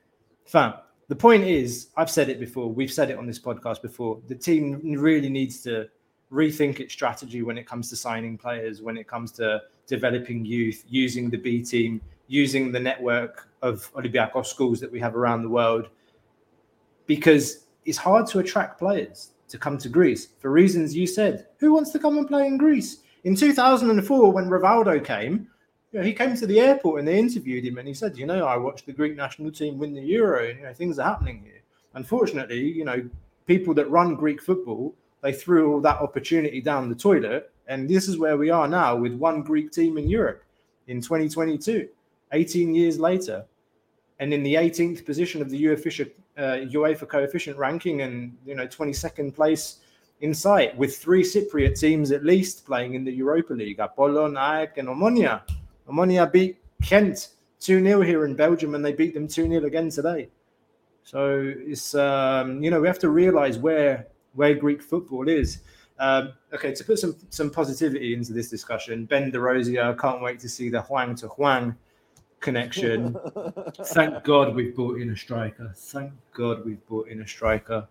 [0.45, 0.73] Fam
[1.09, 4.35] the point is i've said it before we've said it on this podcast before the
[4.35, 5.89] team really needs to
[6.31, 10.85] rethink its strategy when it comes to signing players when it comes to developing youth
[10.87, 15.49] using the b team using the network of olympiacos schools that we have around the
[15.49, 15.89] world
[17.07, 21.47] because it's hard to attract players to come to Greece for reasons you said.
[21.57, 22.99] Who wants to come and play in Greece?
[23.23, 25.47] In 2004, when Rivaldo came,
[25.91, 28.25] you know, he came to the airport and they interviewed him and he said, you
[28.25, 31.41] know, I watched the Greek national team win the Euro you know, things are happening
[31.43, 31.61] here.
[31.95, 33.09] Unfortunately, you know,
[33.47, 37.51] people that run Greek football, they threw all that opportunity down the toilet.
[37.67, 40.43] And this is where we are now with one Greek team in Europe
[40.87, 41.89] in 2022,
[42.31, 43.45] 18 years later
[44.19, 49.35] and in the 18th position of the UEFA, UEFA coefficient ranking, and you know 22nd
[49.35, 49.79] place
[50.21, 54.77] in sight, with three Cypriot teams at least playing in the Europa League: Apollon, AEK,
[54.77, 55.41] and Omonia.
[55.87, 59.89] Omonia beat Gent 2 0 here in Belgium, and they beat them 2 0 again
[59.89, 60.29] today.
[61.03, 65.59] So it's um, you know we have to realise where where Greek football is.
[65.97, 70.49] Um, okay, to put some some positivity into this discussion, Ben DeRosier, can't wait to
[70.49, 71.75] see the Hwang to Hwang
[72.39, 73.15] connection.
[73.85, 75.73] Thank God we've brought in a striker.
[75.75, 77.87] Thank God we've brought in a striker.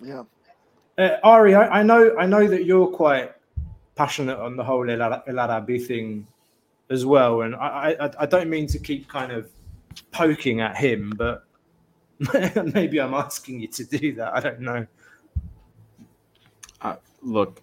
[0.00, 0.24] Yeah.
[0.98, 3.32] Uh, Ari, I, I know I know that you're quite
[3.94, 6.26] passionate on the whole El, El Arabi thing
[6.90, 9.50] as well, and I, I I don't mean to keep kind of
[10.10, 11.44] poking at him, but
[12.74, 14.34] maybe I'm asking you to do that.
[14.34, 14.86] I don't know.
[16.82, 17.62] Uh, look,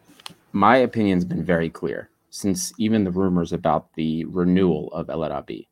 [0.51, 5.67] my opinion's been very clear since even the rumors about the renewal of El Arabi.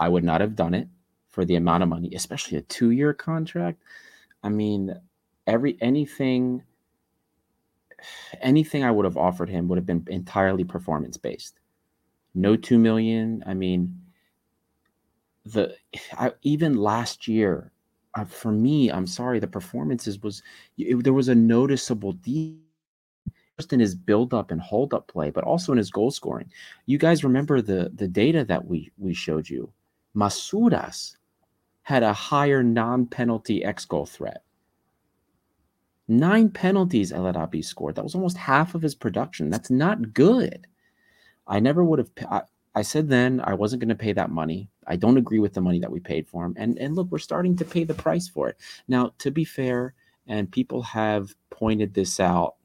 [0.00, 0.88] I would not have done it
[1.28, 3.82] for the amount of money, especially a two-year contract.
[4.42, 4.94] I mean,
[5.46, 6.62] every anything
[8.40, 11.60] anything I would have offered him would have been entirely performance based.
[12.34, 13.44] No 2 million.
[13.46, 14.00] I mean,
[15.44, 15.76] the
[16.12, 17.72] I, even last year
[18.14, 20.42] uh, for me, I'm sorry, the performances was
[20.78, 22.14] it, there was a noticeable
[23.58, 26.50] just in his build up and hold up play, but also in his goal scoring.
[26.86, 29.72] You guys remember the the data that we we showed you.
[30.14, 31.16] Masouras
[31.82, 34.42] had a higher non-penalty X goal threat.
[36.08, 37.94] Nine penalties El Arabi scored.
[37.94, 39.48] That was almost half of his production.
[39.48, 40.66] That's not good.
[41.46, 42.10] I never would have.
[42.28, 42.42] I,
[42.74, 44.68] I said then I wasn't going to pay that money.
[44.86, 46.54] I don't agree with the money that we paid for him.
[46.56, 48.56] And and look, we're starting to pay the price for it
[48.88, 49.12] now.
[49.18, 49.94] To be fair,
[50.26, 52.56] and people have pointed this out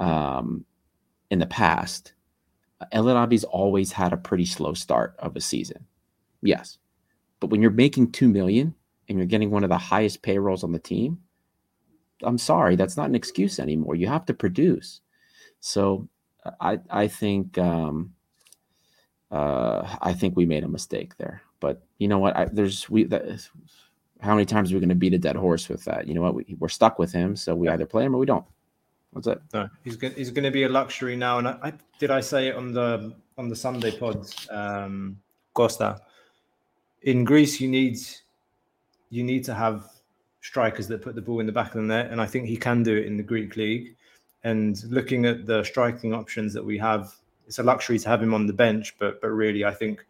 [0.00, 0.64] um,
[1.30, 2.14] in the past.
[2.90, 5.86] El Arabi's always had a pretty slow start of a season.
[6.42, 6.78] Yes,
[7.40, 8.74] but when you're making two million
[9.08, 11.18] and you're getting one of the highest payrolls on the team,
[12.22, 13.94] I'm sorry, that's not an excuse anymore.
[13.94, 15.00] You have to produce.
[15.60, 16.08] So
[16.60, 18.12] I I think um,
[19.30, 21.42] uh, I think we made a mistake there.
[21.60, 22.36] But you know what?
[22.36, 23.48] I, there's we that,
[24.20, 26.06] how many times are we going to beat a dead horse with that?
[26.06, 26.34] You know what?
[26.34, 28.44] We, we're stuck with him, so we either play him or we don't.
[29.12, 29.40] What's it?
[29.52, 30.14] No, he's going.
[30.14, 31.38] He's going to be a luxury now.
[31.38, 35.18] And I, I did I say it on the on the Sunday pods, um,
[35.54, 36.00] Costa.
[37.04, 37.98] In Greece, you need
[39.10, 39.84] you need to have
[40.40, 42.56] strikers that put the ball in the back of the net, and I think he
[42.56, 43.96] can do it in the Greek league.
[44.44, 47.14] And looking at the striking options that we have,
[47.46, 48.96] it's a luxury to have him on the bench.
[48.98, 50.04] But but really, I think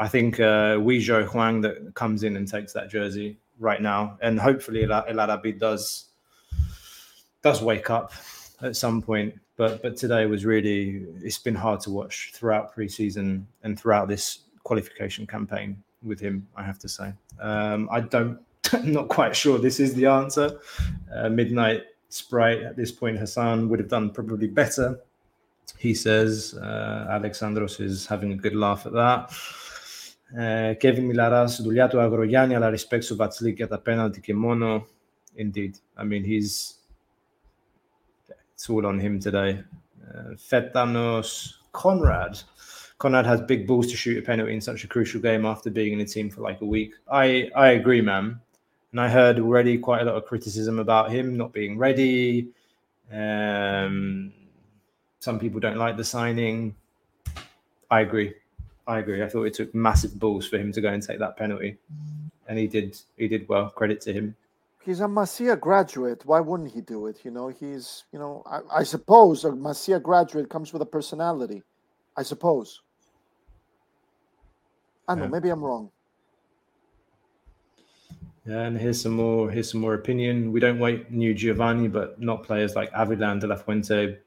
[0.00, 4.40] I think uh, Ui-jo Hwang that comes in and takes that jersey right now, and
[4.40, 6.06] hopefully El Arabi does
[7.42, 8.12] does wake up
[8.62, 9.34] at some point.
[9.56, 14.40] But but today was really it's been hard to watch throughout preseason and throughout this
[14.64, 16.47] qualification campaign with him.
[16.55, 18.39] I have to say, um, I don't.
[18.73, 20.59] I'm not quite sure this is the answer.
[21.13, 24.99] Uh, Midnight Sprite at this point, Hassan would have done probably better.
[25.77, 29.31] He says uh, Alexandros is having a good laugh at that.
[30.33, 34.87] Uh, Kevin Milaras, δουλειά του Αγρογιάννη, αλλά respect στο Βατσλίκ για τα penalty και μόνο.
[35.37, 35.73] Indeed.
[35.97, 36.75] I mean, he's
[38.53, 39.63] it's all on him today.
[40.07, 42.39] Uh, Fetanos, Conrad.
[43.00, 45.94] Conrad has big balls to shoot a penalty in such a crucial game after being
[45.94, 46.92] in the team for like a week.
[47.10, 48.38] I I agree, man.
[48.92, 52.48] And I heard already quite a lot of criticism about him not being ready.
[53.10, 54.32] Um,
[55.18, 56.74] some people don't like the signing.
[57.90, 58.34] I agree.
[58.86, 59.22] I agree.
[59.22, 61.78] I thought it took massive balls for him to go and take that penalty,
[62.48, 63.00] and he did.
[63.16, 63.70] He did well.
[63.70, 64.36] Credit to him.
[64.82, 66.26] He's a Masia graduate.
[66.26, 67.24] Why wouldn't he do it?
[67.24, 71.62] You know, he's, you know, I, I suppose a Masia graduate comes with a personality.
[72.16, 72.82] I suppose.
[75.10, 75.28] I don't know.
[75.28, 75.90] Maybe I'm wrong.
[78.46, 79.50] Yeah, and here's some more.
[79.50, 80.52] Here's some more opinion.
[80.52, 84.18] We don't wait new Giovanni, but not players like Avila and De La Fuente.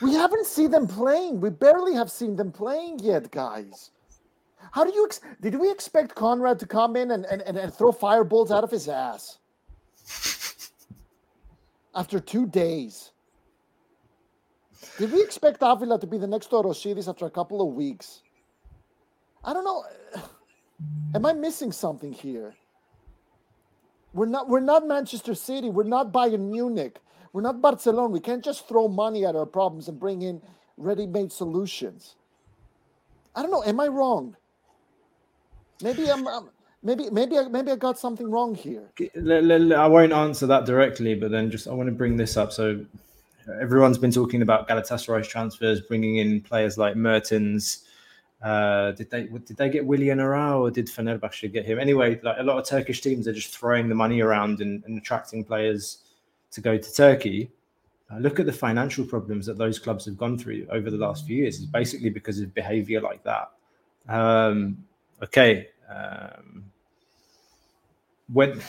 [0.00, 1.40] We haven't seen them playing.
[1.40, 3.90] We barely have seen them playing yet, guys.
[4.70, 7.74] How do you ex- did we expect Conrad to come in and, and, and, and
[7.74, 9.38] throw fireballs out of his ass
[11.94, 13.10] after two days?
[14.98, 18.22] Did we expect Avila to be the next Orosidis after a couple of weeks?
[19.44, 19.84] I don't know.
[21.14, 22.54] Am I missing something here?
[24.14, 25.70] We're not we're not Manchester City.
[25.70, 26.98] We're not Bayern Munich.
[27.32, 28.08] We're not Barcelona.
[28.08, 30.42] We can't just throw money at our problems and bring in
[30.76, 32.16] ready-made solutions.
[33.34, 33.64] I don't know.
[33.64, 34.36] Am I wrong?
[35.82, 36.28] Maybe I'm.
[36.28, 36.50] I'm
[36.82, 38.90] maybe maybe I, maybe I got something wrong here.
[39.00, 42.52] I won't answer that directly, but then just I want to bring this up.
[42.52, 42.84] So
[43.60, 47.84] everyone's been talking about Galatasaray's transfers, bringing in players like Mertens.
[48.42, 51.78] Uh, did they did they get Willian Arão or did Fenerbahce get him?
[51.78, 54.98] Anyway, like a lot of Turkish teams are just throwing the money around and, and
[54.98, 55.98] attracting players
[56.50, 57.50] to go to Turkey.
[58.10, 61.24] Uh, look at the financial problems that those clubs have gone through over the last
[61.24, 61.56] few years.
[61.56, 63.50] It's basically because of behaviour like that.
[64.08, 64.84] Um,
[65.22, 65.68] okay.
[65.88, 66.64] Um,
[68.32, 68.60] when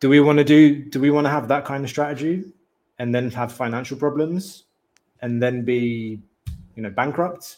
[0.00, 2.44] do we want to do do we want to have that kind of strategy
[3.00, 4.64] and then have financial problems
[5.22, 6.20] and then be
[6.78, 7.56] you know bankrupt?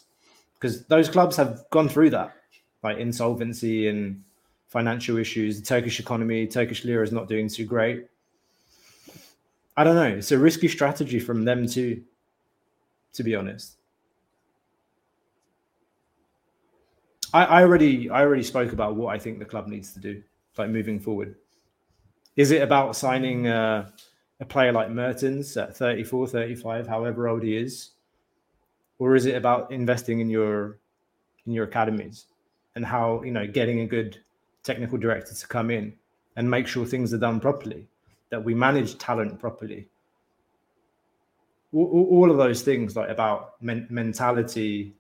[0.55, 2.35] Because those clubs have gone through that
[2.83, 4.25] like insolvency and
[4.67, 5.61] financial issues.
[5.61, 8.07] The turkish economy turkish lira is not doing too great.
[9.77, 10.17] I don't know.
[10.17, 12.03] It's a risky strategy from them too
[13.13, 13.77] to be honest.
[17.35, 20.23] I, I already I already spoke about what I think the club needs to do,
[20.57, 21.35] like moving forward.
[22.37, 23.91] Is it about signing uh,
[24.41, 27.91] a player like Mertens at 34, 35, however old he is?
[29.01, 30.79] Or is it about investing in your
[31.47, 32.27] in your academies
[32.77, 34.19] and how, you know, getting a good
[34.63, 35.95] technical director to come in
[36.37, 37.89] and make sure things are done properly,
[38.29, 39.89] that we manage talent properly?
[41.73, 44.95] All, all- of those things like about men- mentality,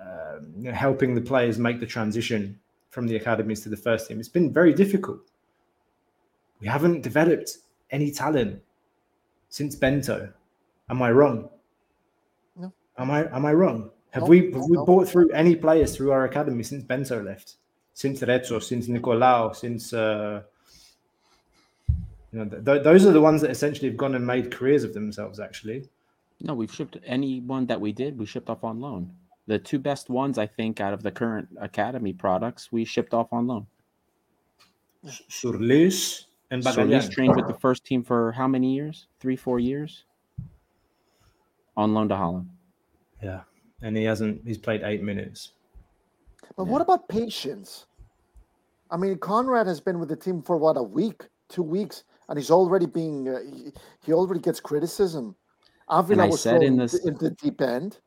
[0.00, 4.08] um, you know, helping the players make the transition from the academies to the first
[4.08, 4.20] team.
[4.20, 5.20] It's been very difficult.
[6.60, 7.58] We haven't developed
[7.90, 8.62] any talent
[9.48, 10.32] since Bento.
[10.88, 11.50] Am I wrong?
[12.98, 13.02] No.
[13.04, 13.90] Am I am I wrong?
[14.10, 14.84] Have No, we have we no.
[14.84, 17.56] bought through any players through our academy since Bento left?
[17.94, 20.42] Since Rezzo, since Nicolau, since uh,
[22.32, 24.84] you know th- th- those are the ones that essentially have gone and made careers
[24.84, 25.40] of themselves.
[25.40, 25.88] Actually,
[26.40, 29.10] No, we've shipped anyone that we did, we shipped off on loan.
[29.46, 33.32] The two best ones, I think, out of the current academy products, we shipped off
[33.32, 33.66] on loan.
[35.28, 37.10] Surlis and Solis Bagayan.
[37.10, 39.06] trained with the first team for how many years?
[39.20, 40.04] Three, four years?
[41.76, 42.48] On loan to Holland.
[43.22, 43.42] Yeah,
[43.82, 44.42] and he hasn't.
[44.44, 45.52] He's played eight minutes.
[46.56, 47.86] But what about patience?
[48.90, 52.38] I mean, Conrad has been with the team for what a week, two weeks, and
[52.38, 53.72] he's already being uh, he,
[54.04, 55.34] he already gets criticism.
[55.88, 58.00] Avila I was said in thrown this- in the deep end.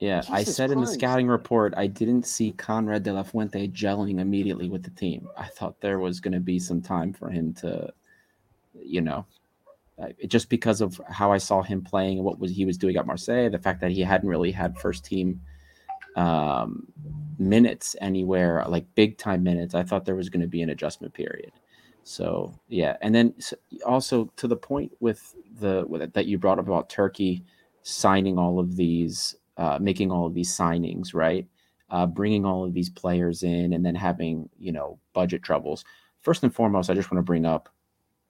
[0.00, 3.66] Yeah, I Jesus said in the scouting report, I didn't see Conrad de la Fuente
[3.66, 5.28] gelling immediately with the team.
[5.36, 7.92] I thought there was going to be some time for him to,
[8.74, 9.26] you know,
[10.00, 12.96] uh, just because of how I saw him playing and what was he was doing
[12.96, 15.40] at Marseille, the fact that he hadn't really had first team
[16.16, 16.86] um,
[17.38, 19.74] minutes anywhere, like big time minutes.
[19.74, 21.52] I thought there was going to be an adjustment period.
[22.04, 23.34] So yeah, and then
[23.84, 27.44] also to the point with the with, that you brought up about Turkey
[27.82, 31.46] signing all of these, uh, making all of these signings, right?
[31.90, 35.84] Uh, bringing all of these players in, and then having you know budget troubles.
[36.20, 37.68] First and foremost, I just want to bring up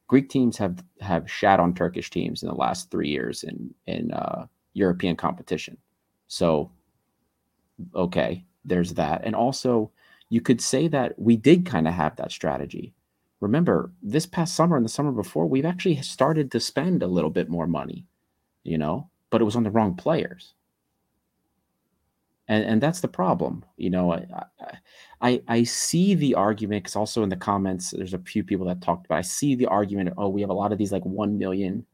[0.08, 4.10] Greek teams have have shat on Turkish teams in the last three years in in
[4.12, 5.76] uh, European competition.
[6.26, 6.70] So
[7.94, 9.90] okay, there's that, and also
[10.30, 12.94] you could say that we did kind of have that strategy.
[13.40, 17.30] Remember this past summer and the summer before we've actually started to spend a little
[17.30, 18.04] bit more money
[18.68, 20.54] you know but it was on the wrong players
[22.48, 24.24] and and that's the problem you know i
[25.20, 28.80] i i see the argument because also in the comments there's a few people that
[28.80, 31.38] talked about i see the argument oh we have a lot of these like 1
[31.38, 31.84] million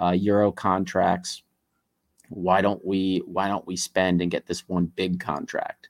[0.00, 1.42] uh, euro contracts
[2.28, 5.88] why don't we why don't we spend and get this one big contract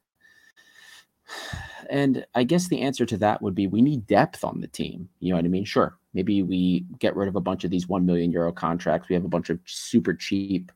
[1.91, 5.09] and I guess the answer to that would be we need depth on the team.
[5.21, 5.65] You know what I mean?
[5.65, 5.99] Sure.
[6.15, 9.09] Maybe we get rid of a bunch of these 1 million euro contracts.
[9.09, 10.73] We have a bunch of super cheap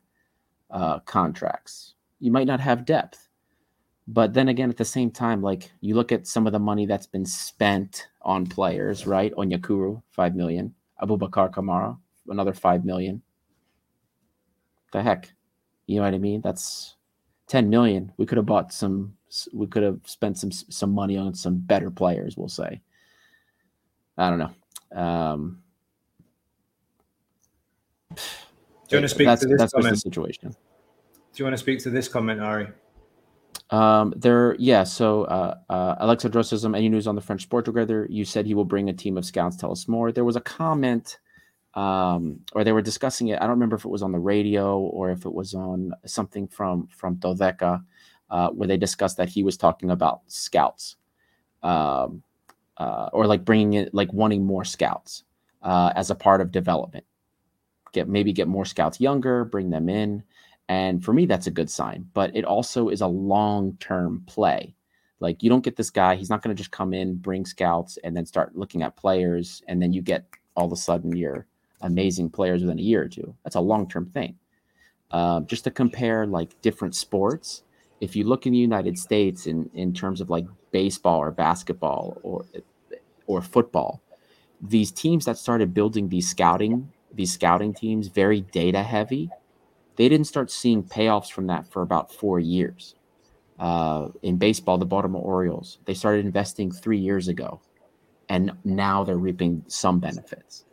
[0.71, 1.95] uh, contracts.
[2.19, 3.26] You might not have depth.
[4.07, 6.85] But then again, at the same time, like you look at some of the money
[6.85, 9.33] that's been spent on players, right?
[9.35, 10.73] Onyekuru, 5 million.
[11.01, 11.97] Aboubakar Kamara,
[12.27, 13.21] another 5 million.
[14.93, 15.33] The heck?
[15.87, 16.41] You know what I mean?
[16.41, 16.95] That's
[17.47, 18.11] 10 million.
[18.17, 19.13] We could have bought some
[19.53, 22.37] we could have spent some some money on some better players.
[22.37, 22.81] We'll say.
[24.17, 24.99] I don't know.
[24.99, 25.61] Um,
[28.15, 28.21] Do
[28.91, 29.95] you want to speak to this that's comment?
[29.95, 30.51] the situation.
[30.51, 30.57] Do
[31.35, 32.69] you want to speak to this comment, Ari?
[33.69, 34.83] Um, there, yeah.
[34.83, 38.07] So, uh, uh, Alexandros Sim, any news on the French sport together?
[38.09, 39.57] You said he will bring a team of scouts.
[39.57, 40.11] Tell us more.
[40.11, 41.19] There was a comment,
[41.73, 43.37] um, or they were discussing it.
[43.37, 46.47] I don't remember if it was on the radio or if it was on something
[46.47, 47.83] from from Doveka,
[48.29, 50.95] uh, where they discussed that he was talking about scouts,
[51.61, 52.23] um,
[52.77, 55.23] uh, or like bringing it, like wanting more scouts
[55.61, 57.05] uh, as a part of development.
[57.91, 60.23] Get maybe get more scouts younger, bring them in.
[60.69, 62.07] And for me, that's a good sign.
[62.13, 64.75] But it also is a long term play.
[65.19, 67.97] Like you don't get this guy, he's not going to just come in, bring scouts,
[68.03, 69.63] and then start looking at players.
[69.67, 71.47] And then you get all of a sudden your
[71.81, 73.35] amazing players within a year or two.
[73.43, 74.35] That's a long term thing.
[75.11, 77.63] Um, just to compare like different sports,
[78.01, 82.17] if you look in the United States in, in terms of like baseball or basketball
[82.23, 82.45] or
[83.25, 84.01] or football,
[84.61, 89.29] these teams that started building these scouting these scouting teams very data heavy
[89.97, 92.95] they didn't start seeing payoffs from that for about four years.
[93.59, 97.59] Uh, in baseball, the Baltimore Orioles, they started investing three years ago,
[98.29, 100.65] and now they're reaping some benefits.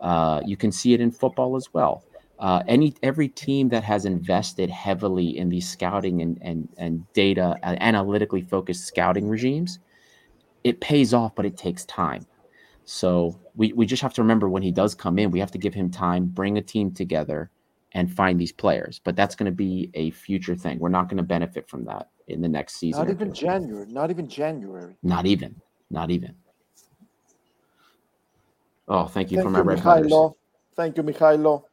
[0.00, 2.04] Uh, you can see it in football as well.
[2.38, 7.56] Uh, any every team that has invested heavily in these scouting and and and data
[7.64, 9.80] uh, analytically focused scouting regimes,
[10.64, 12.26] it pays off, but it takes time.
[12.84, 15.58] So we, we just have to remember when he does come in, we have to
[15.58, 17.50] give him time, bring a team together,
[17.92, 19.00] and find these players.
[19.02, 20.78] But that's going to be a future thing.
[20.78, 23.04] We're not going to benefit from that in the next season.
[23.04, 23.32] Not even.
[23.32, 23.86] January.
[23.88, 24.96] Not even January.
[25.02, 25.60] Not even.
[25.90, 26.34] Not even.
[28.88, 29.78] Oh, thank you Thank for my you, red.
[29.78, 30.34] Mikhailo.
[30.74, 31.64] Thank you, Mikhailo.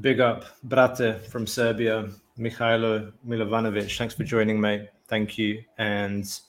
[0.00, 3.96] Big up, Brate from Serbia, Mikhailo Milovanovic.
[3.96, 4.88] Thanks for joining, mate.
[5.08, 5.62] Thank you.
[5.78, 6.40] And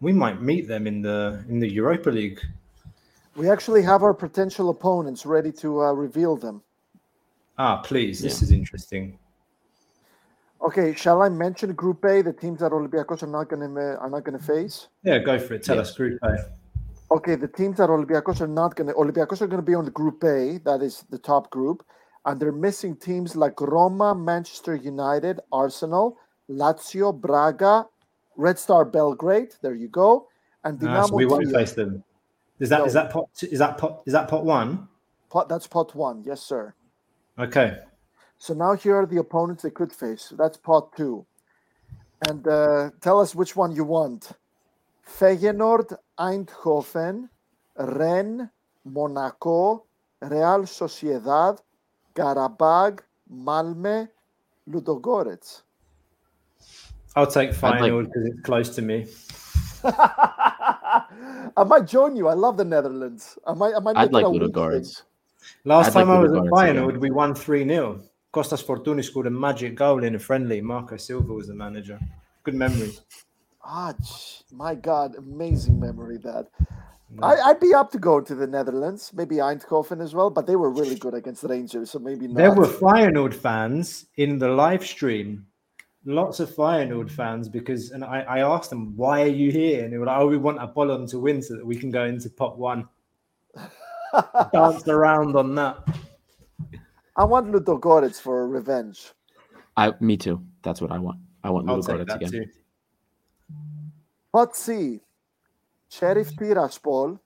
[0.00, 2.40] we might meet them in the in the Europa League.
[3.36, 6.62] We actually have our potential opponents ready to uh, reveal them.
[7.58, 8.20] Ah, please.
[8.20, 9.18] This is interesting.
[10.62, 14.08] Okay, shall I mention Group A, the teams that Olympiacos are not going to are
[14.08, 14.88] not going to face?
[15.02, 15.62] Yeah, go for it.
[15.62, 15.82] Tell Yeah.
[15.82, 16.50] us, Group A.
[17.10, 19.84] Okay, the teams that Olympiacos are not going to Olympiacos are going to be on
[19.84, 21.84] the Group A, that is the top group,
[22.24, 26.16] and they're missing teams like Roma, Manchester United, Arsenal,
[26.50, 27.86] Lazio, Braga,
[28.36, 29.54] Red Star Belgrade.
[29.60, 30.26] There you go,
[30.64, 32.02] and Ah, Dinamo so we won't face them.
[32.58, 33.02] Is that is No.
[33.02, 34.88] that pot is that pot is that pot one?
[35.30, 36.72] Pot, that's pot one, yes, sir.
[37.38, 37.78] Okay.
[38.38, 40.32] So now here are the opponents they could face.
[40.36, 41.26] That's pot two.
[42.28, 44.32] And uh, tell us which one you want.
[45.06, 47.28] Feyenoord, Eindhoven,
[47.78, 48.48] Rennes,
[48.84, 49.84] Monaco,
[50.22, 51.58] Real Sociedad,
[52.14, 53.00] Karabag,
[53.30, 54.08] Malmö,
[54.70, 55.62] Ludogorets.
[57.14, 59.06] I'll take I'd like- final because it's close to me.
[61.56, 62.28] I might join you.
[62.28, 63.38] I love the Netherlands.
[63.46, 63.74] I might.
[63.74, 63.96] I might.
[63.96, 64.84] I'd like it a week thing.
[65.64, 66.84] Last I'd time like I was Ludogorets at again.
[66.88, 68.00] Bayern, we won 3 0.
[68.32, 70.60] Costas Fortuni scored a magic goal in a friendly.
[70.60, 71.98] Marco Silva was the manager.
[72.42, 73.00] Good memories.
[73.64, 73.94] Ah,
[74.52, 76.48] my God, amazing memory that.
[77.22, 80.56] I, I'd be up to go to the Netherlands, maybe Eindhoven as well, but they
[80.56, 82.36] were really good against the Rangers, so maybe not.
[82.36, 85.46] There were Feyenoord fans in the live stream
[86.06, 89.84] lots of Feyenoord fans because, and I, I asked them, why are you here?
[89.84, 92.04] And they were like, oh, we want Apollon to win so that we can go
[92.04, 92.88] into pot one.
[94.52, 95.78] Danced around on that.
[97.16, 99.12] I want Ludogorets for revenge.
[99.76, 100.42] I, me too.
[100.62, 101.18] That's what I want.
[101.42, 102.30] I want I'll Ludo take that again.
[102.30, 102.46] too.
[104.32, 105.00] Pot C.
[105.88, 107.18] Sheriff Tiraspol,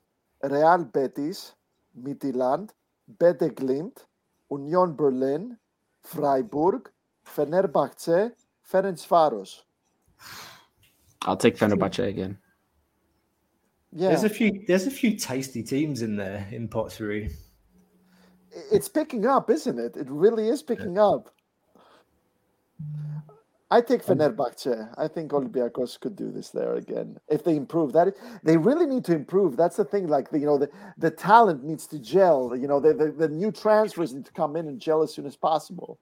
[0.43, 1.55] Real Betis,
[2.01, 2.71] Midtjylland,
[3.19, 4.05] Bodø/Glimt,
[4.51, 5.57] Union Berlin,
[6.03, 6.91] Freiburg,
[7.25, 8.33] Fenerbahce,
[8.71, 9.63] Ferencvaros.
[11.23, 12.39] I'll take Fenerbahce again.
[13.93, 14.65] Yeah, There's a few.
[14.67, 17.31] There's a few tasty teams in there in pot three.
[18.71, 19.97] it's picking up, isn't it?
[19.97, 21.35] It really is picking up.
[23.73, 24.89] I take um, Fenerbahce.
[24.97, 27.93] I think Olympiacos could do this there again if they improve.
[27.93, 29.57] That they really need to improve.
[29.57, 30.07] That's the thing.
[30.09, 32.57] Like the, you know, the, the talent needs to gel.
[32.57, 35.27] You know, the, the the new transfers need to come in and gel as soon
[35.27, 35.99] as possible.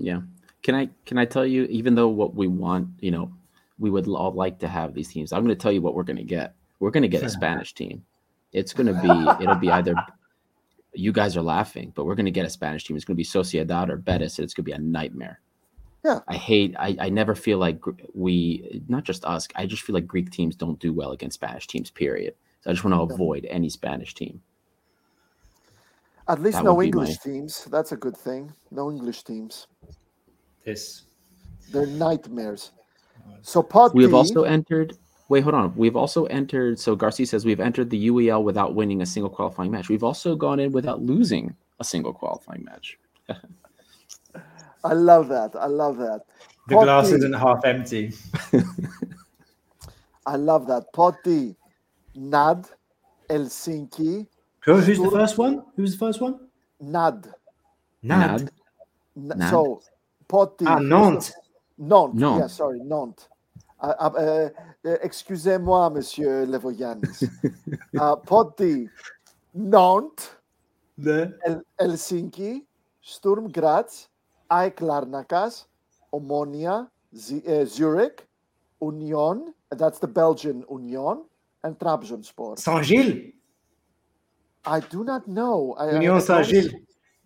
[0.00, 0.20] Yeah.
[0.62, 3.32] Can I can I tell you, even though what we want, you know,
[3.78, 5.32] we would all like to have these teams.
[5.32, 6.54] I'm going to tell you what we're going to get.
[6.80, 8.04] We're going to get a Spanish team.
[8.52, 9.94] It's going to be it'll be either
[10.92, 12.96] you guys are laughing, but we're going to get a Spanish team.
[12.96, 14.38] It's going to be Sociedad or Betis.
[14.38, 15.40] and It's going to be a nightmare.
[16.04, 16.20] Yeah.
[16.28, 16.74] I hate.
[16.78, 17.80] I, I never feel like
[18.14, 19.46] we, not just us.
[19.54, 21.90] I just feel like Greek teams don't do well against Spanish teams.
[21.90, 22.34] Period.
[22.62, 24.40] So I just want to avoid any Spanish team.
[26.30, 27.64] At least That no English my- teams.
[27.64, 28.52] That's a good thing.
[28.70, 29.66] No English teams.
[30.64, 31.02] This.
[31.72, 32.70] They're nightmares.
[33.42, 34.96] So pot We have D- also entered.
[35.28, 35.74] Wait, hold on.
[35.76, 36.78] We've also entered.
[36.78, 39.88] So Garcia says we've entered the UEL without winning a single qualifying match.
[39.88, 42.98] We've also gone in without losing a single qualifying match.
[44.84, 45.54] I love that.
[45.56, 46.20] I love that.
[46.68, 47.14] The Pot glass D.
[47.16, 48.12] isn't half empty.
[50.26, 50.92] I love that.
[50.92, 51.56] Pot D.
[52.14, 52.66] NAD,
[53.28, 54.26] Helsinki,
[54.64, 55.62] Who, who's the first one?
[55.76, 56.38] Who's the first one?
[56.80, 57.28] NAD.
[58.02, 58.40] Nad.
[58.42, 58.50] N-
[59.36, 59.50] Nad?
[59.50, 59.80] So,
[60.28, 60.64] pot D.
[60.66, 61.32] Ah, Nantes.
[61.78, 62.14] Nantes.
[62.20, 62.38] Nantes.
[62.40, 63.28] Yeah, sorry, Nantes.
[63.82, 64.08] Uh, uh,
[64.84, 67.24] uh, excusez-moi, Monsieur Levoyanis.
[68.00, 68.88] uh, pot D.
[69.54, 70.30] Nantes,
[70.98, 72.62] The El- Helsinki,
[73.02, 74.08] Sturm Graz,
[74.50, 75.64] AEK Larnakas,
[76.12, 78.26] Omonia, Z- uh, Zurich,
[78.82, 81.24] Union, that's the Belgian Union,
[81.64, 82.58] and Trabzonspor.
[82.58, 83.32] Saint Gilles.
[84.64, 85.74] I do not know.
[85.78, 86.74] I, I- Union I Saint Gilles.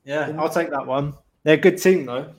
[0.04, 1.14] Yeah, I'll take that one.
[1.42, 2.32] They're a good team though.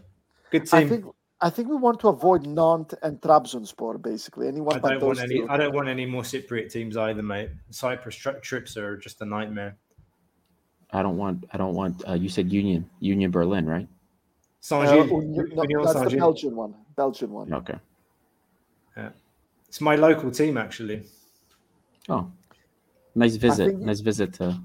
[0.51, 0.89] Good I team.
[0.89, 1.05] think
[1.41, 4.47] I think we want to avoid Nantes and Trabzonspor, basically.
[4.47, 5.39] Anyone I don't those want any.
[5.39, 5.47] two.
[5.49, 7.49] I don't want any more Cypriot teams either, mate.
[7.71, 9.75] Cyprus tri- trips are just a nightmare.
[10.91, 11.45] I don't want.
[11.51, 12.07] I don't want.
[12.07, 13.87] Uh, you said Union, Union Berlin, right?
[14.61, 15.09] Saint Uh, Gilles.
[15.09, 16.73] Union- no, Union that's Saint the Belgian one.
[16.95, 17.53] Belgian one.
[17.53, 17.77] Okay.
[18.95, 19.09] Yeah.
[19.67, 21.03] It's my local team actually.
[22.07, 22.31] Oh,
[23.13, 23.67] nice visit.
[23.71, 24.57] think- nice visit to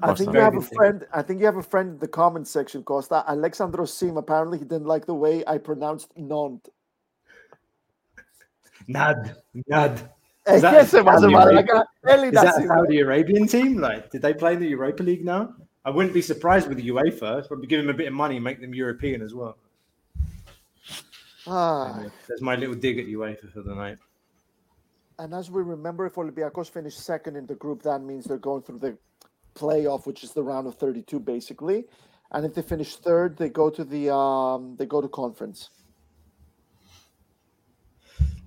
[0.00, 1.06] to I think you have a friend.
[1.12, 3.24] I think you have a friend in the comment section, Costa.
[3.28, 4.16] Alexandros Sim.
[4.16, 6.70] Apparently, he didn't like the way I pronounced Nantes.
[8.86, 9.36] Nad.
[9.68, 10.10] Nad.
[10.46, 11.86] Eh, Is that yes, it was Saudi like a-
[12.26, 12.66] Is that.
[12.66, 13.78] Saudi Arabian team?
[13.78, 15.54] Like, did they play in the Europa League now?
[15.86, 17.46] I wouldn't be surprised with the UEFA.
[17.48, 19.56] Probably give them a bit of money and make them European as well.
[21.46, 23.98] Ah, There's my little dig at UEFA for the night.
[25.18, 28.62] and as we remember, if Olympiacos finish second in the group, that means they're going
[28.62, 28.96] through the
[29.54, 31.84] playoff, which is the round of 32, basically.
[32.32, 35.70] And if they finish third, they go to the um, they go to conference.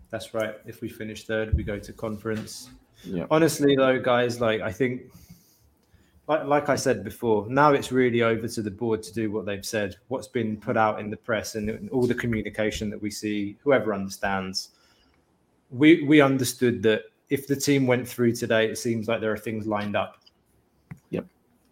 [0.09, 0.55] That's right.
[0.65, 2.69] If we finish third, we go to conference.
[3.03, 3.25] Yeah.
[3.29, 5.03] Honestly, though, guys, like I think,
[6.27, 9.45] like, like I said before, now it's really over to the board to do what
[9.45, 9.95] they've said.
[10.07, 13.57] What's been put out in the press and in all the communication that we see,
[13.63, 14.71] whoever understands,
[15.69, 19.37] we we understood that if the team went through today, it seems like there are
[19.37, 20.17] things lined up.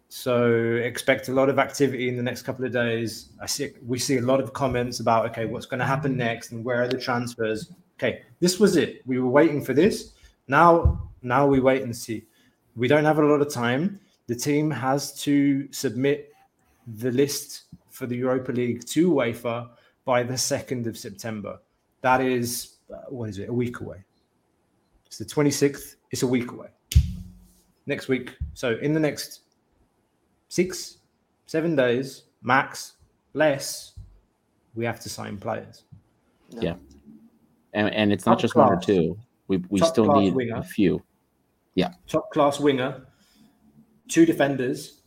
[0.08, 3.30] So expect a lot of activity in the next couple of days.
[3.40, 6.52] I see we see a lot of comments about okay, what's going to happen next
[6.52, 7.72] and where are the transfers.
[7.98, 9.02] Okay, this was it.
[9.06, 10.12] We were waiting for this.
[10.48, 12.24] Now, now we wait and see.
[12.76, 13.98] We don't have a lot of time.
[14.26, 16.32] The team has to submit
[16.98, 19.70] the list for the Europa League to UEFA
[20.04, 21.58] by the second of September.
[22.02, 23.48] That is uh, what is it?
[23.48, 24.04] A week away.
[25.06, 25.96] It's the twenty sixth.
[26.12, 26.68] It's a week away.
[27.86, 28.36] Next week.
[28.54, 29.40] So in the next
[30.48, 30.98] six,
[31.46, 32.94] seven days max,
[33.34, 33.94] less,
[34.74, 35.84] we have to sign players.
[36.50, 36.74] Yeah.
[37.72, 39.18] And, and it's not Top just one or two.
[39.48, 40.56] We we Top still need winger.
[40.56, 41.02] a few.
[41.74, 41.90] Yeah.
[42.08, 43.06] Top class winger,
[44.08, 45.02] two defenders,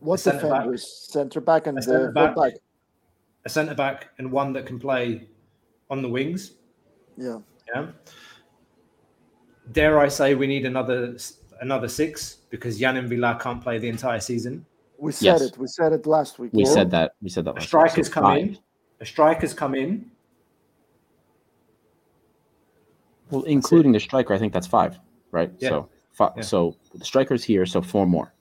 [0.00, 0.66] What centre back.
[0.78, 2.34] Center back and A the centre full back.
[2.36, 2.52] back.
[3.44, 5.28] a centre back, and one that can play
[5.90, 6.52] on the wings.
[7.16, 7.38] Yeah.
[7.74, 7.88] Yeah.
[9.72, 11.16] Dare I say we need another
[11.60, 14.64] another six because Jan and Villar can't play the entire season.
[14.98, 15.42] We said Yes.
[15.42, 15.58] it.
[15.58, 16.50] We said it last week.
[16.52, 16.70] We yeah?
[16.72, 17.14] said that.
[17.22, 17.56] We said that.
[17.56, 18.12] A striker's episode.
[18.12, 18.42] come Five.
[18.42, 18.58] in.
[19.00, 20.10] A striker's come in.
[23.30, 24.98] Well, including the striker, I think that's five,
[25.30, 25.50] right?
[25.58, 25.68] Yeah.
[25.68, 26.42] So, fi- Yeah.
[26.42, 28.32] so the striker's here, so four more.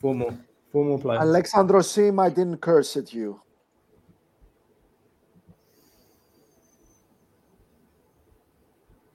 [0.00, 0.34] Four more.
[0.72, 1.20] Four more players.
[1.22, 3.40] Alexandro Sim, I didn't curse at you.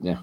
[0.00, 0.18] Yeah.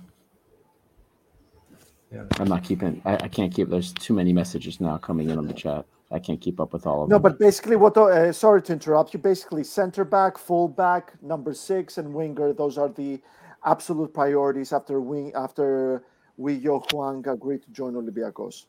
[2.15, 2.23] Yeah.
[2.39, 3.01] I'm not keeping.
[3.03, 3.69] I, I can't keep.
[3.69, 5.85] There's too many messages now coming in on the chat.
[6.11, 7.23] I can't keep up with all of No, them.
[7.23, 7.97] No, but basically, what?
[7.97, 9.19] Uh, sorry to interrupt you.
[9.19, 12.53] Basically, center back, full back, number six, and winger.
[12.53, 13.19] Those are the
[13.65, 16.03] absolute priorities after wing after
[16.37, 18.65] we Yo Huang agreed to join Olympiacos.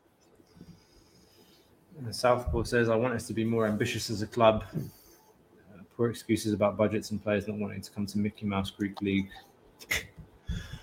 [1.97, 4.65] And Southpaw says, I want us to be more ambitious as a club.
[4.75, 9.01] Uh, poor excuses about budgets and players not wanting to come to Mickey Mouse Greek
[9.01, 9.29] League.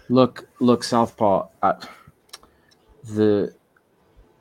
[0.08, 1.48] Look, look, Southpaw.
[1.62, 1.74] Uh,
[3.04, 3.54] the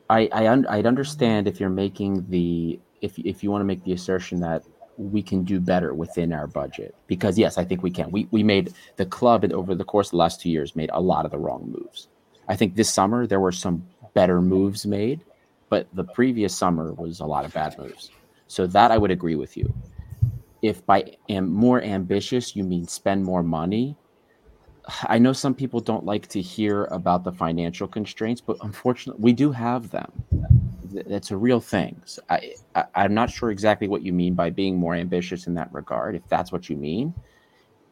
[0.10, 3.84] I I un, I'd understand if you're making the if if you want to make
[3.84, 4.64] the assertion that
[4.98, 8.12] we can do better within our budget because yes, I think we can.
[8.12, 11.02] We we made the club over the course of the last two years made a
[11.02, 12.08] lot of the wrong moves.
[12.48, 15.22] I think this summer there were some better moves made,
[15.70, 18.12] but the previous summer was a lot of bad moves.
[18.48, 19.74] So that I would agree with you.
[20.62, 23.98] If by am more ambitious you mean spend more money,
[25.04, 29.34] I know some people don't like to hear about the financial constraints, but unfortunately, we
[29.34, 30.12] do have them.
[30.92, 32.02] Th- That's a real thing.
[32.06, 35.54] So I, I, I'm not sure exactly what you mean by being more ambitious in
[35.54, 36.16] that regard.
[36.16, 37.14] If that's what you mean,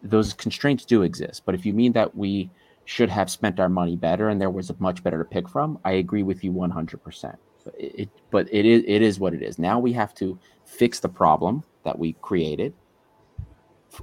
[0.04, 1.44] those constraints do exist.
[1.46, 2.50] But if you mean that we
[2.86, 5.80] should have spent our money better and there was a much better to pick from,
[5.86, 7.36] I agree with you 100%.
[7.64, 9.60] But it, but it is it is what it is.
[9.60, 12.74] Now we have to fix the problem that we created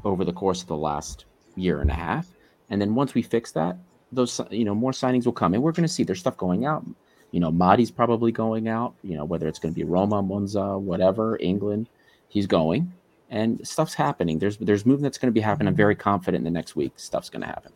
[0.04, 1.26] over the course of the last
[1.56, 2.28] year and a half.
[2.70, 3.76] And then once we fix that,
[4.12, 6.64] those you know more signings will come, and we're going to see there's stuff going
[6.64, 6.84] out.
[7.30, 8.94] You know, Mady's probably going out.
[9.02, 11.88] You know, whether it's going to be Roma, Monza, whatever, England,
[12.28, 12.92] he's going,
[13.30, 14.38] and stuff's happening.
[14.38, 15.68] There's there's movement that's going to be happening.
[15.68, 17.72] I'm very confident in the next week stuff's going to happen.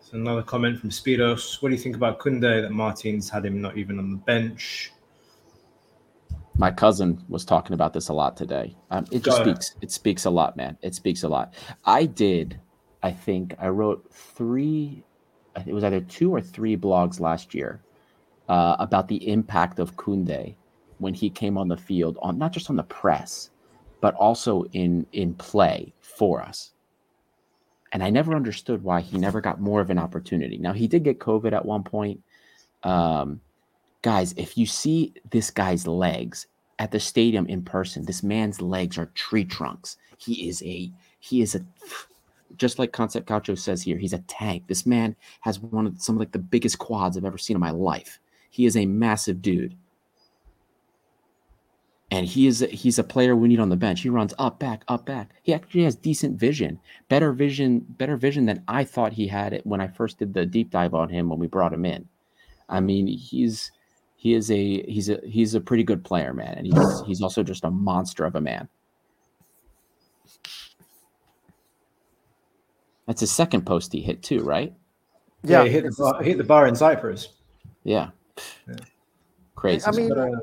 [0.00, 1.60] So another comment from Spiros.
[1.60, 4.92] What do you think about Kunde that Martins had him not even on the bench?
[6.58, 8.76] My cousin was talking about this a lot today.
[8.90, 9.76] Um, it just speaks.
[9.80, 10.76] It speaks a lot, man.
[10.82, 11.54] It speaks a lot.
[11.84, 12.60] I did.
[13.00, 15.04] I think I wrote three.
[15.64, 17.80] It was either two or three blogs last year
[18.48, 20.56] uh, about the impact of Kunde
[20.98, 23.50] when he came on the field, on not just on the press,
[24.00, 26.72] but also in in play for us.
[27.92, 30.58] And I never understood why he never got more of an opportunity.
[30.58, 32.20] Now he did get COVID at one point.
[32.82, 33.40] Um,
[34.02, 36.46] guys, if you see this guy's legs
[36.78, 39.96] at the stadium in person, this man's legs are tree trunks.
[40.18, 40.90] He is a
[41.20, 41.60] he is a
[42.56, 44.64] just like Concept Gaucho says here, he's a tank.
[44.66, 47.60] This man has one of some of like the biggest quads I've ever seen in
[47.60, 48.20] my life.
[48.50, 49.76] He is a massive dude.
[52.10, 54.00] And he is he's a player we need on the bench.
[54.00, 55.30] He runs up, back, up, back.
[55.42, 56.80] He actually has decent vision,
[57.10, 60.46] better vision, better vision than I thought he had it when I first did the
[60.46, 62.08] deep dive on him when we brought him in.
[62.70, 63.72] I mean, he's
[64.20, 67.44] he is a he's a he's a pretty good player, man, and he's he's also
[67.44, 68.68] just a monster of a man.
[73.06, 74.74] That's his second post he hit too, right?
[75.44, 77.28] Yeah, Yeah, he hit the bar, hit the bar in Cyprus.
[77.84, 78.10] Yeah,
[79.54, 79.86] crazy.
[79.86, 80.40] I mean, But, uh,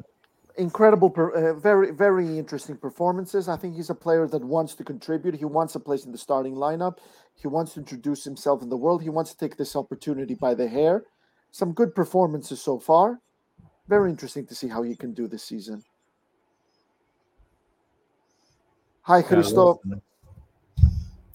[0.57, 3.49] incredible, uh, very, very interesting performances.
[3.49, 5.35] I think he's a player that wants to contribute.
[5.35, 6.99] He wants a place in the starting lineup.
[7.35, 9.03] He wants to introduce himself in the world.
[9.03, 11.03] He wants to take this opportunity by the hair.
[11.51, 13.19] Some good performances so far.
[13.87, 15.83] Very interesting to see how he can do this season.
[19.01, 19.79] Hi, yeah, Christo.
[19.85, 20.01] well,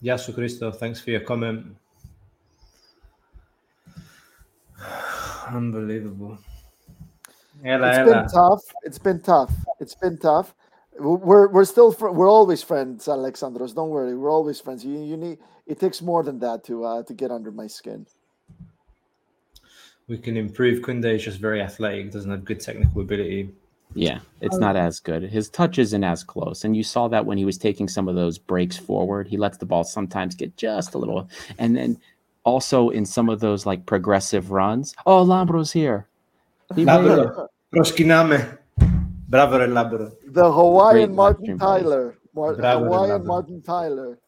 [0.03, 1.77] Yasu Christo, thanks for your comment.
[5.49, 6.39] Unbelievable.
[7.65, 8.23] Ela, It's ela.
[8.23, 8.63] been tough.
[8.83, 9.53] It's been tough.
[9.79, 10.55] It's been tough.
[10.99, 13.75] We're we're still fr- we're always friends, Alexandros.
[13.75, 14.85] Don't worry, we're always friends.
[14.85, 18.07] You you need it takes more than that to uh, to get under my skin.
[20.11, 20.83] We can improve.
[20.83, 23.55] Kunde is just very athletic, doesn't have good technical ability.
[23.95, 24.59] Yeah, it's oh.
[24.59, 25.23] not as good.
[25.23, 28.17] His touch isn't as close, and you saw that when he was taking some of
[28.17, 29.29] those breaks forward.
[29.29, 31.97] He lets the ball sometimes get just a little, and then
[32.43, 34.97] also in some of those like progressive runs.
[35.07, 36.09] Oh, Lambro's here.
[36.75, 36.85] He.
[36.85, 38.59] Labro, proskiname.
[39.29, 40.13] Bravo, re Labro.
[40.27, 41.83] The Hawaiian Great Martin live stream plays.
[41.83, 42.19] Tyler.
[42.35, 43.25] Mar- Bravo, Hawaiian bravo.
[43.27, 44.19] Martin Tyler.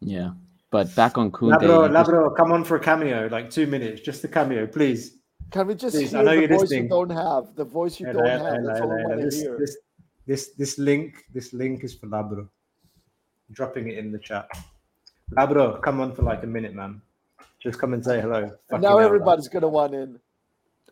[0.00, 0.30] Yeah,
[0.70, 1.52] but back on Kunde.
[1.58, 4.66] Labro, he just- Labro, come on for a cameo, like two minutes, just a cameo,
[4.66, 5.14] please.
[5.50, 6.82] Can we just Please, I know the you're voice listening.
[6.84, 7.54] you don't have?
[7.56, 8.64] The voice you Ela, don't ela, have.
[8.64, 9.56] That's all I want to This, hear.
[9.58, 9.76] this,
[10.26, 12.48] this, this link, this link is for Labro.
[13.52, 14.46] dropping it in the chat.
[15.32, 17.00] Labro, come on for like a minute, man.
[17.60, 18.42] Just come and say hello.
[18.42, 20.18] And Fucking now hell, everybody's gonna want in.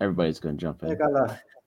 [0.01, 0.99] Everybody's gonna jump Yeah, in.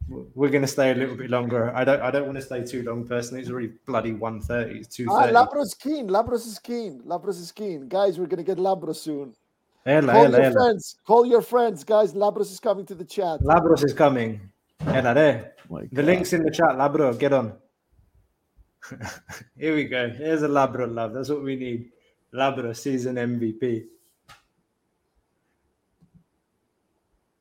[0.10, 1.72] Gala, we're going to stay a little bit longer.
[1.76, 2.02] I don't.
[2.02, 3.42] I don't want to stay too long personally.
[3.42, 4.76] It's already bloody 1.30.
[4.78, 5.34] It's two Ah, thirty.
[5.34, 6.08] Labros keen.
[6.10, 7.02] Labros is keen.
[7.06, 7.88] Labros is keen.
[7.88, 9.36] Guys, we're gonna get Labros soon.
[9.86, 10.54] Ella, Call ella, your ella.
[10.54, 10.96] friends.
[11.08, 12.14] Call your friends, guys.
[12.14, 13.40] Labros is coming to the chat.
[13.42, 14.42] Labros is coming.
[14.86, 15.54] Ella, there.
[15.70, 16.70] My The link's in the chat.
[16.76, 17.54] Labro, get on.
[19.58, 20.10] Here we go.
[20.10, 21.14] Here's a Labro love.
[21.14, 21.92] That's what we need.
[22.34, 23.86] Labro season MVP.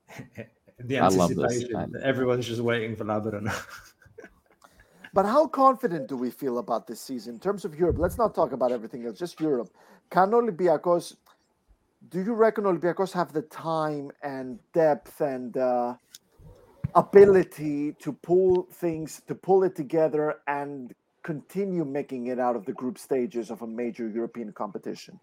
[0.81, 1.39] the I love this.
[1.39, 1.95] anticipation.
[2.03, 3.53] Everyone's just waiting for Labro.
[5.14, 7.97] But how confident do we feel about this season in terms of Europe?
[7.99, 9.70] Let's not talk about everything else, just Europe.
[10.11, 11.16] Can Olympiacos,
[12.11, 15.95] do you reckon Olympiacos have the time and depth and uh,
[16.95, 22.72] ability to pull things, to pull it together and continue making it out of the
[22.72, 25.18] group stages of a major European competition?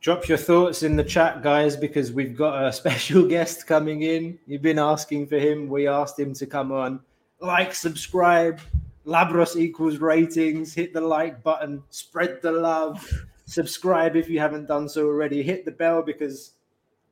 [0.00, 4.38] Drop your thoughts in the chat, guys, because we've got a special guest coming in.
[4.46, 5.68] You've been asking for him.
[5.68, 7.00] We asked him to come on.
[7.40, 8.60] Like, subscribe.
[9.06, 10.74] Labros equals ratings.
[10.74, 11.82] Hit the like button.
[11.90, 13.26] Spread the love.
[13.46, 15.42] Subscribe if you haven't done so already.
[15.42, 16.52] Hit the bell because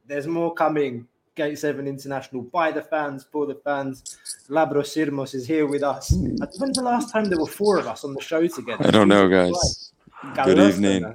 [0.07, 1.07] there's more coming.
[1.35, 4.19] Gate 7 International by the fans, for the fans.
[4.49, 6.13] Labros Sirmos is here with us.
[6.59, 8.87] When's the last time there were four of us on the show together?
[8.87, 9.93] I don't know, guys.
[10.45, 11.15] Good evening.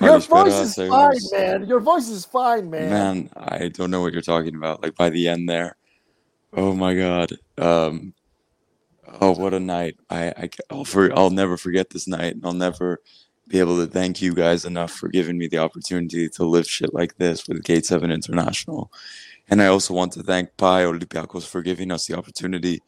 [0.00, 1.66] Your voice is fine, man.
[1.66, 2.90] Your voice is fine, man.
[2.90, 4.82] Man, I don't know what you're talking about.
[4.82, 5.76] Like by the end there,
[6.52, 7.32] oh my god.
[7.56, 8.14] Um,
[9.20, 9.96] oh what a night.
[10.10, 10.32] I
[10.70, 12.34] I will for I'll never forget this night.
[12.34, 13.00] and I'll never
[13.48, 16.92] be able to thank you guys enough for giving me the opportunity to live shit
[16.92, 18.92] like this with Gate Seven International.
[19.48, 22.82] And I also want to thank Pi Olympiacos for giving us the opportunity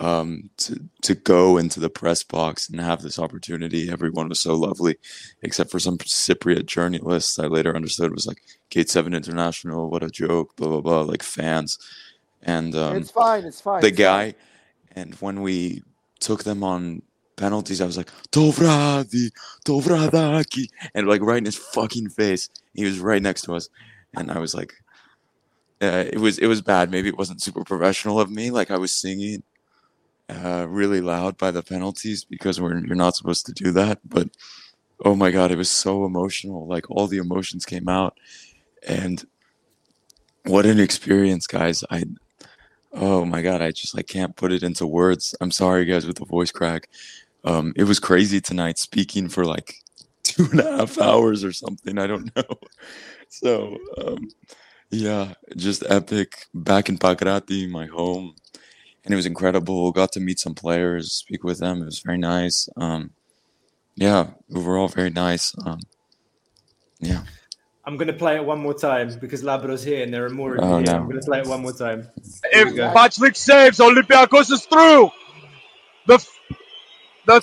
[0.00, 3.90] um, to to go into the press box and have this opportunity.
[3.90, 4.96] Everyone was so lovely,
[5.42, 7.38] except for some Cypriot journalists.
[7.38, 9.90] I later understood was like Gate Seven International.
[9.90, 10.56] What a joke!
[10.56, 11.00] Blah blah blah.
[11.00, 11.78] Like fans,
[12.42, 13.44] and um, it's fine.
[13.44, 13.80] It's fine.
[13.80, 14.04] the it's fine.
[14.04, 14.34] guy.
[14.92, 15.82] And when we
[16.20, 17.02] took them on
[17.36, 19.30] penalties, I was like Tovradi,
[19.64, 22.48] Tovradaki, and like right in his fucking face.
[22.74, 23.68] He was right next to us,
[24.16, 24.74] and I was like,
[25.82, 26.90] uh, it was it was bad.
[26.90, 28.50] Maybe it wasn't super professional of me.
[28.50, 29.42] Like I was singing
[30.28, 34.00] uh, really loud by the penalties because we're you're not supposed to do that.
[34.04, 34.28] But
[35.04, 36.66] oh my god, it was so emotional.
[36.66, 38.18] Like all the emotions came out,
[38.86, 39.24] and
[40.44, 41.84] what an experience, guys!
[41.90, 42.04] I
[42.92, 45.34] oh my god, I just like can't put it into words.
[45.40, 46.88] I'm sorry, guys, with the voice crack.
[47.44, 49.76] Um, it was crazy tonight, speaking for like
[50.22, 51.98] two and a half hours or something.
[51.98, 52.58] I don't know.
[53.28, 54.28] So um,
[54.90, 56.46] yeah, just epic.
[56.54, 58.34] Back in Pakrati, my home,
[59.08, 59.90] and it was incredible.
[59.90, 61.80] Got to meet some players, speak with them.
[61.80, 62.68] It was very nice.
[62.76, 63.12] Um,
[63.96, 65.54] yeah, overall very nice.
[65.64, 65.80] Um,
[67.00, 67.22] yeah.
[67.86, 70.56] I'm going to play it one more time because Labro's here and there are more
[70.56, 70.86] of Oh, here.
[70.86, 70.96] no.
[70.96, 72.06] I'm going to play it one more time.
[72.52, 72.92] Here If go.
[72.94, 75.10] Vaclik saves, Olympiacos is through.
[76.06, 76.38] The f-
[77.26, 77.42] the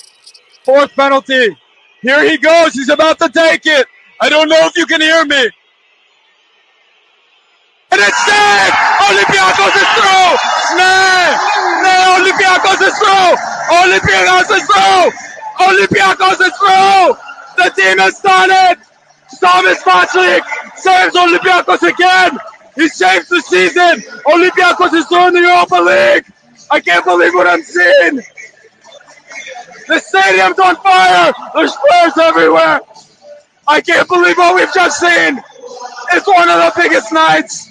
[0.64, 1.58] fourth penalty.
[2.04, 2.74] Here he goes.
[2.76, 3.88] He's about to take it.
[4.22, 5.50] I don't know if you can hear me.
[7.92, 8.76] And it's saved!
[9.46, 10.34] Olympiacos is through!
[10.78, 11.38] No!
[11.86, 11.96] No!
[12.18, 13.32] Olympiacos is through!
[13.78, 15.06] Olympiacos is through!
[15.62, 17.18] Olympiacos is through!
[17.58, 18.80] The team has done it!
[19.40, 20.42] Thomas Vaclik
[20.78, 22.38] saves Olympiacos again!
[22.76, 24.02] He saves the season!
[24.26, 26.26] Olympiacos is through in the Europa League!
[26.72, 28.22] I can't believe what I'm seeing!
[29.88, 31.34] The stadium's on fire!
[31.54, 32.82] There's flares everywhere!
[33.68, 35.40] I can't believe what we've just seen!
[36.14, 37.65] It's one of the biggest nights!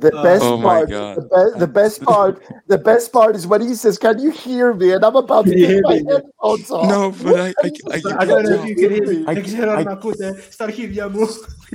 [0.00, 1.16] The oh best Oh my part, God.
[1.16, 4.72] the, be- the best part, the best part is when he says, "Can you hear
[4.72, 6.88] me?" And I'm about to Can you hear my headphones off.
[6.88, 9.24] No, but I, I, I, I don't know if you can hear me.
[9.26, 11.28] I- I cannot I, start hearing you.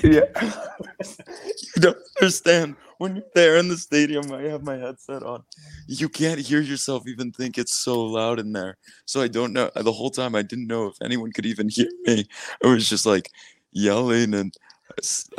[0.03, 0.21] yeah.
[1.75, 2.75] you don't understand.
[2.97, 5.43] When you're there in the stadium, I have my headset on.
[5.87, 8.77] You can't hear yourself even think it's so loud in there.
[9.05, 9.69] So I don't know.
[9.75, 12.25] The whole time I didn't know if anyone could even hear me.
[12.63, 13.29] I was just like
[13.73, 14.74] yelling and s-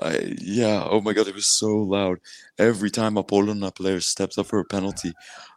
[0.01, 0.87] I, yeah.
[0.91, 2.19] Oh my god, it was so loud.
[2.59, 5.13] Every time a Polona player steps up for a penalty,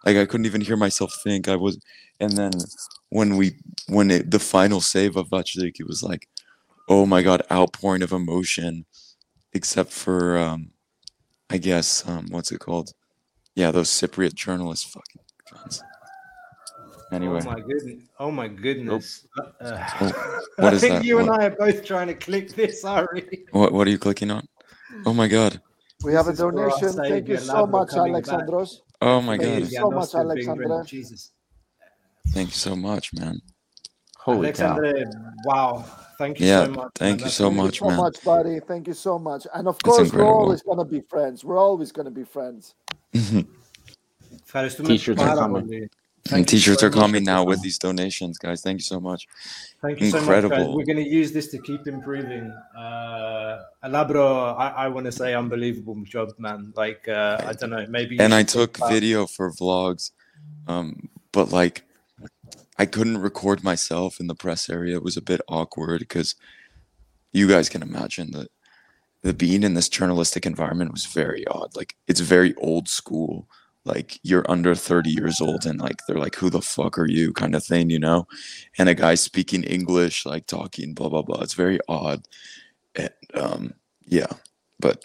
[0.05, 1.47] like I couldn't even hear myself think.
[1.47, 1.79] I was,
[2.19, 2.51] and then
[3.09, 3.53] when we
[3.87, 6.27] when it, the final save of Vaclik, it was like,
[6.89, 8.85] oh my god, outpouring of emotion,
[9.53, 10.71] except for um,
[11.49, 12.93] I guess um, what's it called?
[13.55, 15.21] Yeah, those Cypriot journalists, fucking.
[17.11, 17.39] Oh anyway.
[17.41, 18.03] Oh my goodness.
[18.19, 19.27] Oh my goodness.
[19.61, 20.11] Uh,
[20.57, 21.05] what uh, is I think that?
[21.05, 21.23] you what?
[21.23, 23.45] and I are both trying to click this, Sorry.
[23.51, 24.45] What what are you clicking on?
[25.05, 25.61] Oh my god.
[26.03, 26.89] We have this a donation.
[26.89, 28.77] Oh thank you so much, Alexandros.
[28.77, 28.83] Back.
[29.01, 29.45] Oh my god.
[29.45, 30.83] Thank you so much, Alexandra.
[30.85, 31.31] Jesus.
[32.29, 33.39] Thank you so much, man.
[34.17, 35.11] Holy Alexandre, cow.
[35.45, 35.85] wow.
[36.19, 36.91] Thank you yeah, so much.
[36.95, 37.25] Thank man.
[37.25, 38.59] you so thank much, you so much, buddy.
[38.59, 39.47] Thank you so much.
[39.53, 41.43] And of course, we're always going to be friends.
[41.43, 42.75] We're always going to be friends.
[43.13, 43.47] T-shirts
[45.21, 45.89] are coming.
[46.25, 48.61] Thank and teachers so are coming now with these donations, guys.
[48.61, 49.27] Thank you so much.
[49.81, 50.49] Thank you Incredible.
[50.49, 50.67] so much.
[50.67, 50.75] Guys.
[50.75, 52.51] We're going to use this to keep improving.
[52.77, 56.73] Uh, Alabro, I, I want to say unbelievable job, man.
[56.75, 58.19] Like, uh, I don't know, maybe.
[58.19, 60.11] And I took video for vlogs,
[60.67, 61.83] um, but like,
[62.77, 64.95] I couldn't record myself in the press area.
[64.95, 66.35] It was a bit awkward because
[67.31, 68.49] you guys can imagine that
[69.21, 71.75] the being in this journalistic environment was very odd.
[71.75, 73.47] Like, it's very old school
[73.89, 77.33] like you're under 30 years old and like they're like, who the fuck are you?
[77.33, 78.27] kind of thing, you know?
[78.77, 81.41] And a guy speaking English, like talking, blah blah blah.
[81.41, 82.27] It's very odd.
[82.95, 83.73] And, um,
[84.05, 84.27] yeah.
[84.79, 85.03] But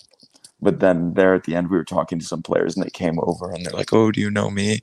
[0.65, 3.19] but then there at the end we were talking to some players and they came
[3.23, 4.81] over and they're like oh do you know me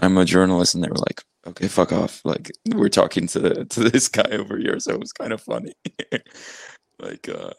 [0.00, 3.80] i'm a journalist and they were like okay fuck off like we're talking to to
[3.90, 5.72] this guy over here so it was kind of funny
[7.00, 7.50] like uh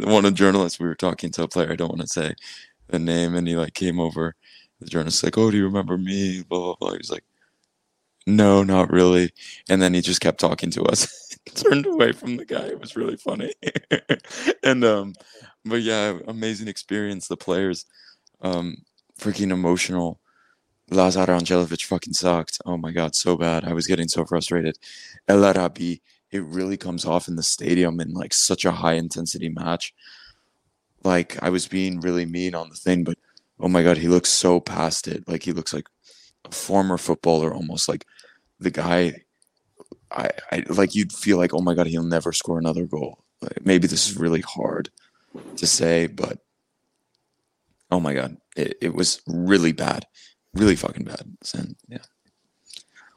[0.00, 2.34] one of the journalists we were talking to a player i don't want to say
[2.88, 4.36] the name and he like came over
[4.84, 7.24] the journalist like oh do you remember me blah blah blah he's like
[8.26, 9.30] no not really
[9.68, 12.96] and then he just kept talking to us turned away from the guy it was
[12.96, 13.52] really funny
[14.62, 15.14] and um
[15.64, 17.26] but yeah, amazing experience.
[17.26, 17.86] The players,
[18.42, 18.78] um,
[19.18, 20.20] freaking emotional.
[20.90, 22.60] Lazar Randjelovic fucking sucked.
[22.66, 23.64] Oh my god, so bad.
[23.64, 24.78] I was getting so frustrated.
[25.28, 29.48] El Arabi, it really comes off in the stadium in like such a high intensity
[29.48, 29.94] match.
[31.02, 33.16] Like I was being really mean on the thing, but
[33.60, 35.28] oh my god, he looks so past it.
[35.28, 35.86] Like he looks like
[36.44, 38.06] a former footballer, almost like
[38.60, 39.22] the guy.
[40.10, 43.24] I, I like you'd feel like oh my god, he'll never score another goal.
[43.40, 44.22] Like, maybe this is mm-hmm.
[44.22, 44.90] really hard
[45.56, 46.38] to say, but
[47.90, 50.06] oh my god, it, it was really bad,
[50.54, 51.36] really fucking bad.
[51.54, 51.98] And yeah.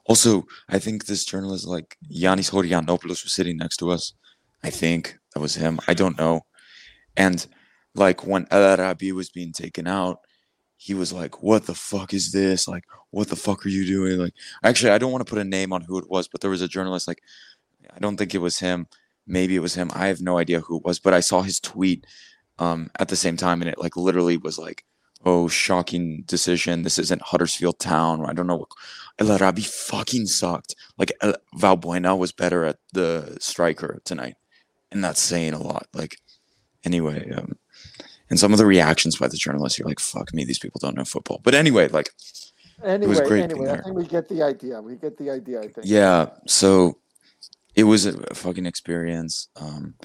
[0.05, 4.13] Also, I think this journalist, like Yanis Horianopoulos, was sitting next to us.
[4.63, 5.79] I think that was him.
[5.87, 6.45] I don't know.
[7.15, 7.45] And
[7.93, 10.19] like when El Arabi was being taken out,
[10.77, 12.67] he was like, "What the fuck is this?
[12.67, 15.43] Like, what the fuck are you doing?" Like, actually, I don't want to put a
[15.43, 17.07] name on who it was, but there was a journalist.
[17.07, 17.21] Like,
[17.93, 18.87] I don't think it was him.
[19.25, 19.91] Maybe it was him.
[19.93, 22.05] I have no idea who it was, but I saw his tweet
[22.59, 24.85] um, at the same time, and it like literally was like,
[25.25, 26.83] "Oh, shocking decision.
[26.83, 28.57] This isn't Huddersfield Town." I don't know.
[28.57, 28.69] What,
[29.19, 30.75] El Arabi fucking sucked.
[30.97, 34.35] Like El, Valbuena was better at the striker tonight,
[34.91, 35.87] and that's saying a lot.
[35.93, 36.17] Like,
[36.85, 37.57] anyway, um,
[38.29, 40.95] and some of the reactions by the journalists, you're like, "Fuck me, these people don't
[40.95, 42.09] know football." But anyway, like,
[42.83, 44.81] Anyway, was great being anyway, I think we get the idea.
[44.81, 45.59] We get the idea.
[45.59, 45.77] I think.
[45.83, 46.27] yeah.
[46.45, 46.99] So
[47.75, 49.95] it was a fucking experience, um,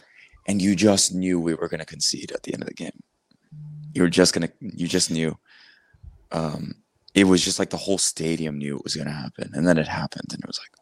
[0.46, 3.02] and you just knew we were gonna concede at the end of the game.
[3.94, 5.38] You were just gonna, you just knew.
[6.30, 6.76] Um,
[7.14, 9.88] it was just like the whole stadium knew it was gonna happen, and then it
[9.88, 10.81] happened, and it was like,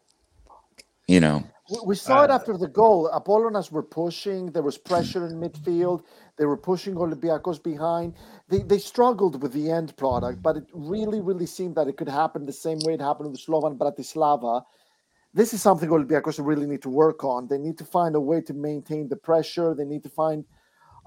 [1.11, 1.43] you know,
[1.85, 3.09] We- saw it after the goal.
[3.13, 4.51] Apollonas were pushing.
[4.51, 5.99] There was pressure in midfield.
[6.37, 8.13] They were pushing Olympiacos behind.
[8.49, 12.09] They they struggled with the end product, but it really, really seemed that it could
[12.21, 14.63] happen the same way it happened with Slovan Bratislava.
[15.33, 17.47] This is something Olympiacos really need to work on.
[17.47, 19.69] They need to find a way to maintain the pressure.
[19.73, 20.43] They need to find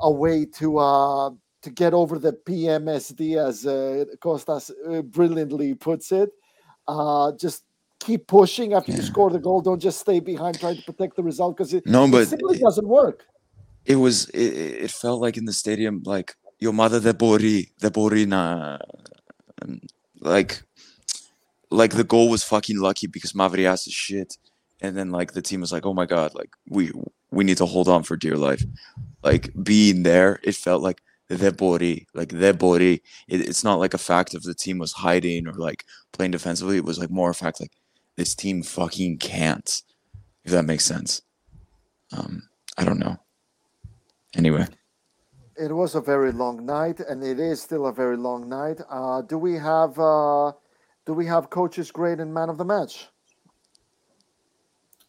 [0.00, 1.30] a way to uh,
[1.64, 6.30] to get over the PMSD, as uh, Costas uh, brilliantly puts it.
[6.86, 7.64] Uh, just
[8.06, 9.60] keep pushing after you score the goal.
[9.60, 12.88] Don't just stay behind trying to protect the result because it, No, it simply doesn't
[13.00, 13.18] work.
[13.92, 16.34] it was it, it it felt like in the stadium like
[16.64, 18.78] your mother the bori the borina
[20.20, 20.62] like
[21.70, 24.30] like the goal was fucking lucky because Mavrias is shit
[24.80, 26.92] and then like the team was like oh my god like we
[27.30, 28.62] we need to hold on for dear life
[29.22, 33.94] like being there it felt like the bori like the bori it, it's not like
[33.94, 37.30] a fact of the team was hiding or like playing defensively it was like more
[37.30, 37.72] a fact like
[38.16, 39.82] this team fucking can't
[40.44, 41.22] if that makes sense
[42.16, 42.42] um
[42.78, 43.16] i don't know
[44.36, 44.66] anyway
[45.56, 48.80] It was a very long night, and it is still a very long night.
[48.90, 50.50] Uh, do we have uh,
[51.06, 53.06] do we have coaches grade and man of the match?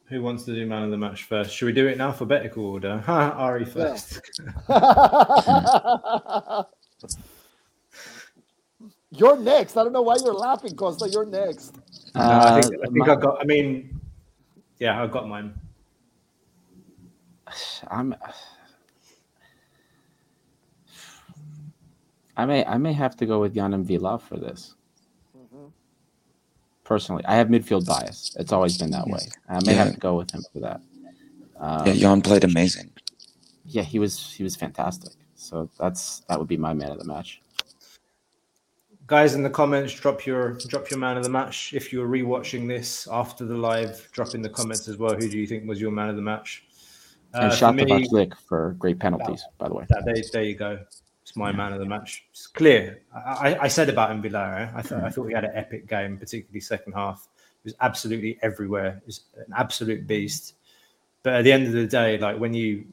[0.10, 1.50] Who wants to do man of the match first?
[1.52, 3.00] Should we do it in alphabetical order?
[3.10, 4.22] Ha, Ari first.
[9.18, 9.78] You're next.
[9.78, 11.10] I don't know why you're laughing, Costa.
[11.10, 11.76] You're next.
[12.16, 13.42] No, I think, I, Uh, think my- I got.
[13.42, 14.00] I mean,
[14.80, 15.54] yeah, I got mine.
[17.90, 18.16] I'm.
[22.38, 24.76] I may I may have to go with Yann M'Vila for this.
[26.84, 28.36] Personally, I have midfield bias.
[28.38, 29.22] It's always been that way.
[29.50, 29.86] I may Yeah.
[29.86, 30.82] have to go with him for that.
[31.58, 32.92] Um, yeah jan played amazing
[33.66, 35.14] yeah, he was he was fantastic.
[35.36, 37.42] So that's that would be my man of the match.
[39.08, 41.74] Guys in the comments, drop your drop your man of the match.
[41.74, 45.14] If you're rewatching this after the live, drop in the comments as well.
[45.16, 46.64] Who do you think was your man of the match?
[47.34, 49.86] and Uh, shout for to me- for great penalties, by the way.
[49.90, 50.80] That, there, there you go.
[51.22, 52.26] It's my man of the match.
[52.30, 53.02] It's clear.
[53.14, 53.20] I,
[53.54, 54.72] I, I said about him Villar.
[54.76, 57.28] I thought I thought he had an epic game, particularly second half.
[57.64, 59.02] He was absolutely everywhere.
[59.02, 60.54] He was an absolute beast.
[61.24, 62.86] But at the end of the day, like when you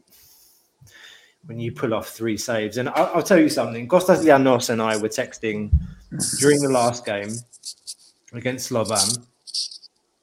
[1.45, 3.87] when you pull off three saves, and I'll, I'll tell you something.
[3.89, 5.71] Kostas Lianos and I were texting
[6.39, 7.35] during the last game
[8.33, 9.25] against Slovan,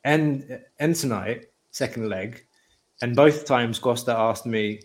[0.03, 2.45] and and tonight, second leg,
[3.01, 4.81] and both times Costa asked me,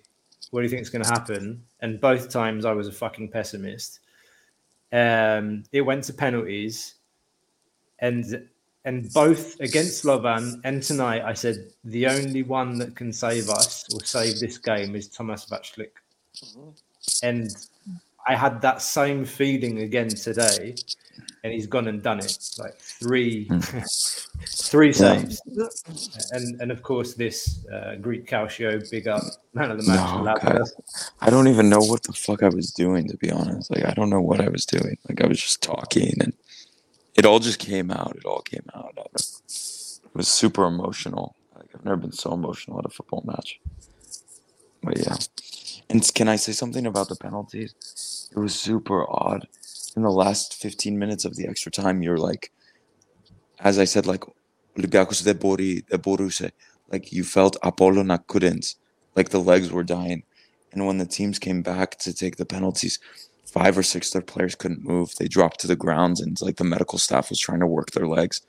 [0.50, 3.30] "What do you think is going to happen?" And both times I was a fucking
[3.30, 4.00] pessimist.
[4.92, 6.94] Um, it went to penalties,
[7.98, 8.48] and
[8.84, 13.86] and both against Slovan and tonight, I said the only one that can save us
[13.94, 15.92] or save this game is Thomas Vaclik.
[17.22, 17.50] And
[18.26, 20.74] I had that same feeling again today,
[21.42, 22.38] and he's gone and done it.
[22.58, 23.48] Like three,
[24.46, 24.92] three Yeah.
[24.92, 25.42] saves,
[26.32, 29.22] and and of course this uh, Greek Calcio, big up
[29.52, 30.42] man of the match.
[30.44, 30.64] No.
[31.20, 33.70] I don't even know what the fuck I was doing to be honest.
[33.70, 34.96] Like I don't know what I was doing.
[35.08, 36.32] Like I was just talking and
[37.14, 38.16] it all just came out.
[38.16, 38.94] It all came out.
[39.14, 41.36] It was super emotional.
[41.54, 43.60] Like I've never been so emotional at a football match.
[44.82, 45.16] But yeah.
[45.90, 48.30] And can I say something about the penalties?
[48.34, 49.46] It was super odd.
[49.96, 52.50] In the last 15 minutes of the extra time, you're like,
[53.60, 54.24] as I said, like
[56.90, 58.74] like you felt Apollona couldn't,
[59.14, 60.24] like the legs were dying.
[60.72, 62.98] And when the teams came back to take the penalties,
[63.54, 65.14] five or six of their players couldn't move.
[65.14, 68.08] They dropped to the ground, and like the medical staff was trying to work their
[68.08, 68.42] legs.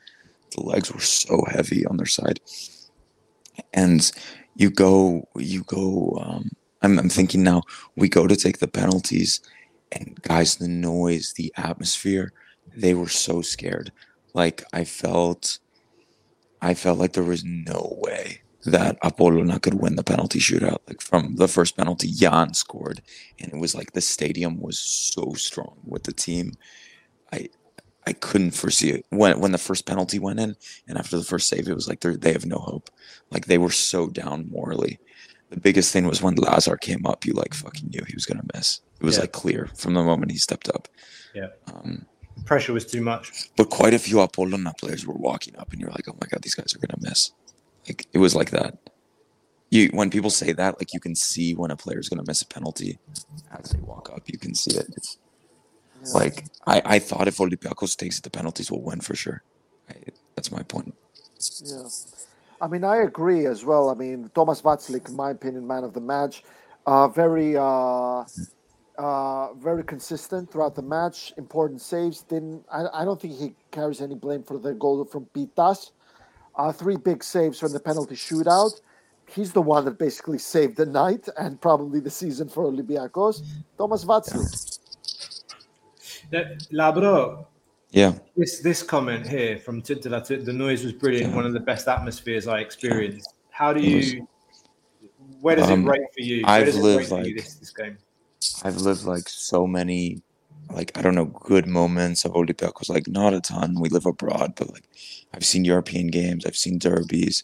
[0.55, 2.39] The legs were so heavy on their side.
[3.73, 4.11] And
[4.55, 6.17] you go, you go.
[6.19, 6.49] Um,
[6.85, 7.63] I'm, I'm thinking now.
[7.95, 9.41] We go to take the penalties,
[9.91, 12.31] and guys, the noise, the atmosphere,
[12.75, 13.91] they were so scared.
[14.33, 15.59] Like I felt,
[16.61, 20.79] I felt like there was no way that Apollona could win the penalty shootout.
[20.87, 23.01] Like from the first penalty, Yann scored,
[23.39, 26.53] and it was like the stadium was so strong with the team.
[27.33, 27.49] I
[28.07, 30.55] I couldn't foresee it when when the first penalty went in,
[30.87, 32.89] and after the first save, it was like they have no hope.
[33.31, 34.99] Like they were so down morally.
[35.55, 38.45] The biggest thing was when Lazar came up, you like fucking knew he was gonna
[38.53, 38.81] miss.
[39.01, 39.21] It was Yeah.
[39.21, 40.87] like clear from the moment he stepped up.
[41.33, 42.05] Yeah, Um,
[42.45, 43.49] pressure was too much.
[43.57, 46.41] but quite a few Apollona players were walking up, and you're like, oh my god,
[46.43, 47.31] these guys are gonna miss.
[47.87, 48.77] Like it was like that.
[49.71, 52.47] You when people say that, like you can see when a player's gonna miss a
[52.47, 52.99] penalty
[53.57, 54.23] as they walk up.
[54.33, 54.87] You can see it.
[54.97, 55.17] It's
[56.13, 59.41] like I, I thought if Olympiacos takes it, the penalties will win for sure.
[59.89, 59.93] I,
[60.35, 60.93] that's my point.
[61.63, 61.87] Yeah.
[62.61, 63.89] I mean, I agree as well.
[63.89, 66.43] I mean, Thomas Vaclik, in my opinion, man of the match,
[66.85, 68.23] uh, very, uh,
[68.97, 71.33] uh, very consistent throughout the match.
[71.37, 72.21] Important saves.
[72.21, 72.85] Didn't I?
[72.93, 75.91] I don't think he carries any blame for the goal from Pitas.
[76.55, 78.79] Uh, three big saves from the penalty shootout.
[79.27, 83.41] He's the one that basically saved the night and probably the season for Olympiacos.
[83.77, 84.79] Thomas Vaclik.
[86.31, 87.47] That- Labro,
[87.95, 88.13] Yeah.
[88.35, 91.33] this this comment here from Tintala, the noise was brilliant.
[91.33, 93.33] One of the best atmospheres I experienced.
[93.51, 94.27] How do you?
[95.39, 96.41] Where does Um, it rate for you?
[96.43, 97.97] Where I've lived, like- this, this game?
[98.63, 100.21] I've lived like so many,
[100.69, 102.89] like I don't know, good moments of Olympiacos.
[102.89, 103.79] Like not a ton.
[103.79, 104.87] We live abroad, but like
[105.33, 106.45] I've seen European games.
[106.45, 107.43] I've seen derbies.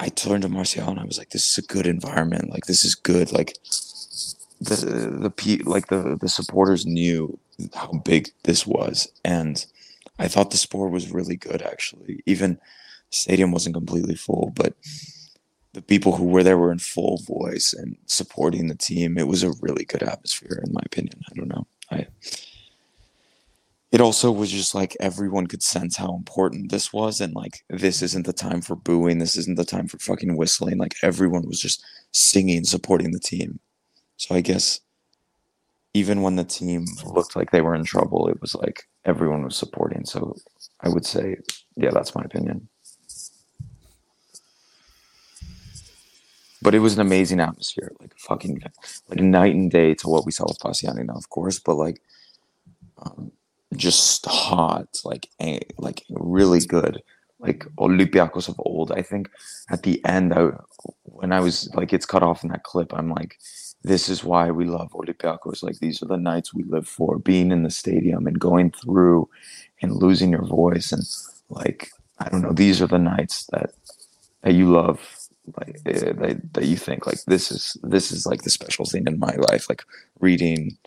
[0.00, 2.50] I turned to Martial and I was like, "This is a good environment.
[2.50, 3.30] Like this is good.
[3.30, 3.56] Like
[4.60, 4.74] the
[5.30, 7.38] the like the the supporters knew
[7.74, 9.64] how big this was, and
[10.18, 11.62] I thought the sport was really good.
[11.62, 12.58] Actually, even
[13.10, 14.74] stadium wasn't completely full, but
[15.72, 19.16] the people who were there were in full voice and supporting the team.
[19.16, 21.20] It was a really good atmosphere, in my opinion.
[21.30, 21.66] I don't know.
[21.90, 22.06] I.
[23.90, 28.00] It also was just like everyone could sense how important this was, and like this
[28.02, 29.18] isn't the time for booing.
[29.18, 30.78] This isn't the time for fucking whistling.
[30.78, 33.60] Like everyone was just singing, supporting the team.
[34.16, 34.80] So I guess
[35.94, 39.56] even when the team looked like they were in trouble, it was like everyone was
[39.56, 40.04] supporting.
[40.04, 40.36] So
[40.80, 41.36] I would say,
[41.76, 42.68] yeah, that's my opinion.
[46.62, 48.62] But it was an amazing atmosphere, like fucking,
[49.08, 51.58] like night and day to what we saw with PAS Giannina, of course.
[51.58, 52.00] But like,
[53.04, 53.32] um,
[53.76, 55.28] just hot, like,
[55.76, 57.02] like really good,
[57.40, 58.92] like Olympiacos of old.
[58.92, 59.28] I think
[59.70, 60.50] at the end, I,
[61.02, 62.94] when I was like, it's cut off in that clip.
[62.94, 63.38] I'm like,
[63.84, 65.62] this is why we love Olympiacos.
[65.62, 69.28] Like these are the nights we live for, being in the stadium and going through
[69.80, 71.02] and losing your voice and
[71.50, 72.52] like I don't know.
[72.52, 73.70] These are the nights that
[74.42, 75.00] that you love,
[75.58, 79.04] like eh, that, that you think like this is this is like the special thing
[79.06, 79.68] in my life.
[79.68, 79.82] Like
[80.20, 80.78] reading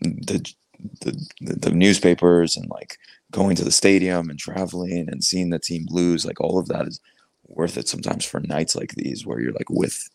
[0.00, 0.52] the
[1.00, 2.98] the, the the newspapers and like
[3.30, 6.88] going to the stadium and traveling and seeing the team lose, like all of that
[6.88, 7.00] is
[7.46, 10.08] worth it sometimes for nights like these where you're like with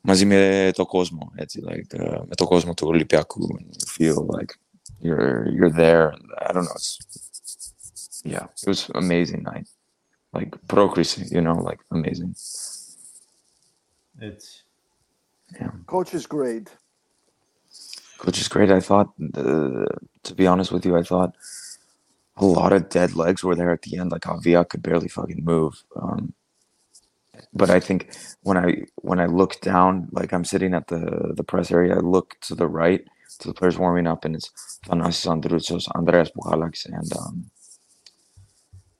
[0.00, 4.26] μαζί με το κόσμο, έτσι, like, uh, με το κόσμο του Ολυμπιακού and you feel
[4.38, 4.52] like
[5.02, 6.98] you're you're there and I don't know it's
[8.24, 9.68] yeah it was amazing night
[10.36, 12.32] like πρόκριση you know like amazing
[14.20, 14.48] It's
[15.60, 16.68] yeah Coach is great.
[18.24, 18.70] which is great.
[18.70, 19.86] I thought, uh,
[20.22, 21.32] to be honest with you, I thought
[22.36, 24.10] a lot of dead legs were there at the end.
[24.12, 25.74] Like Avia could barely fucking move.
[26.00, 26.32] Um,
[27.53, 31.43] but I think when I when I look down, like I'm sitting at the the
[31.43, 33.01] press area, I look to the right
[33.39, 34.51] to the players warming up, and it's
[34.87, 37.51] Thanasis Androutsos, Andreas Bouchalakis, and um,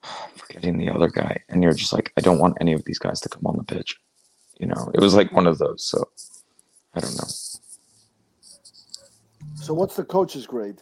[0.36, 1.40] forgetting the other guy.
[1.50, 3.64] And you're just like, I don't want any of these guys to come on the
[3.64, 3.98] pitch.
[4.60, 5.86] You know, it was like one of those.
[5.86, 6.10] So
[6.96, 7.28] I don't know.
[9.56, 10.82] So what's the coach's grade?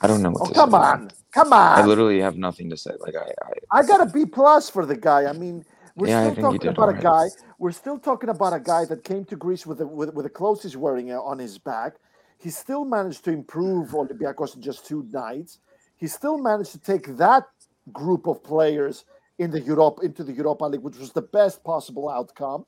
[0.00, 1.82] I don't know what Oh to come on, come on.
[1.82, 2.92] I literally have nothing to say.
[3.00, 5.26] Like I, I I got a B plus for the guy.
[5.26, 5.64] I mean,
[5.96, 7.26] we're Yeah, still talking about a guy.
[7.58, 10.30] We're still talking about a guy that came to Greece with the with, with the
[10.30, 11.94] clothes he's wearing on his back.
[12.38, 15.58] He still managed to improve Olympiacos in just two nights.
[15.96, 17.44] He still managed to take that
[17.92, 19.04] group of players
[19.38, 22.64] in the Europe into the Europa League, which was the best possible outcome.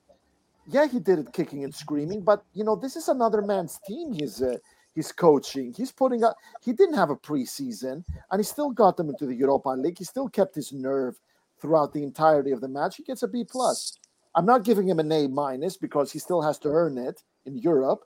[0.67, 4.13] Yeah, he did it kicking and screaming, but you know this is another man's team.
[4.13, 4.57] He's uh,
[4.93, 5.73] he's coaching.
[5.75, 6.35] He's putting up.
[6.63, 9.97] He didn't have a preseason, and he still got them into the Europa League.
[9.97, 11.19] He still kept his nerve
[11.59, 12.97] throughout the entirety of the match.
[12.97, 13.97] He gets a B plus.
[14.35, 17.57] I'm not giving him an A minus because he still has to earn it in
[17.57, 18.01] Europe,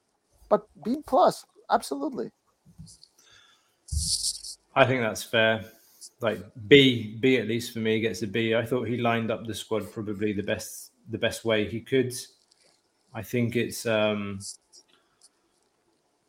[0.47, 2.31] but B plus, absolutely.
[4.75, 5.65] I think that's fair.
[6.21, 8.53] Like B, B at least for me gets a B.
[8.53, 12.13] I thought he lined up the squad probably the best, the best way he could.
[13.13, 14.39] I think it's um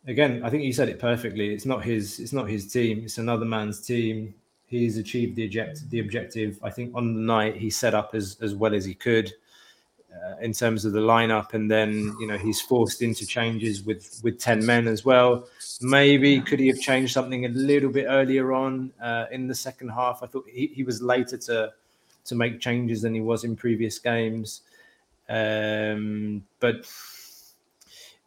[0.07, 0.43] again.
[0.45, 1.53] I think you said it perfectly.
[1.53, 2.21] It's not his.
[2.21, 3.03] It's not his team.
[3.05, 4.35] It's another man's team.
[4.71, 6.59] He's achieved the object, the objective.
[6.63, 9.33] I think on the night he set up as as well as he could
[10.15, 14.21] uh, in terms of the lineup, and then you know he's forced into changes with
[14.23, 15.49] with ten men as well.
[15.81, 19.89] Maybe could he have changed something a little bit earlier on uh, in the second
[19.89, 20.23] half?
[20.23, 21.73] I thought he, he was later to
[22.25, 24.63] to make changes than he was in previous games.
[25.29, 26.87] Um, but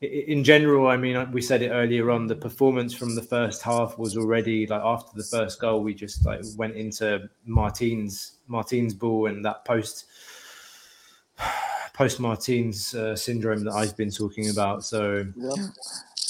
[0.04, 2.28] in general, I mean, we said it earlier on.
[2.28, 6.26] The performance from the first half was already like after the first goal, we just
[6.26, 10.06] like went into Martin's Martin's ball and that post
[11.94, 14.84] post Martin's uh, syndrome that I've been talking about.
[14.84, 15.26] So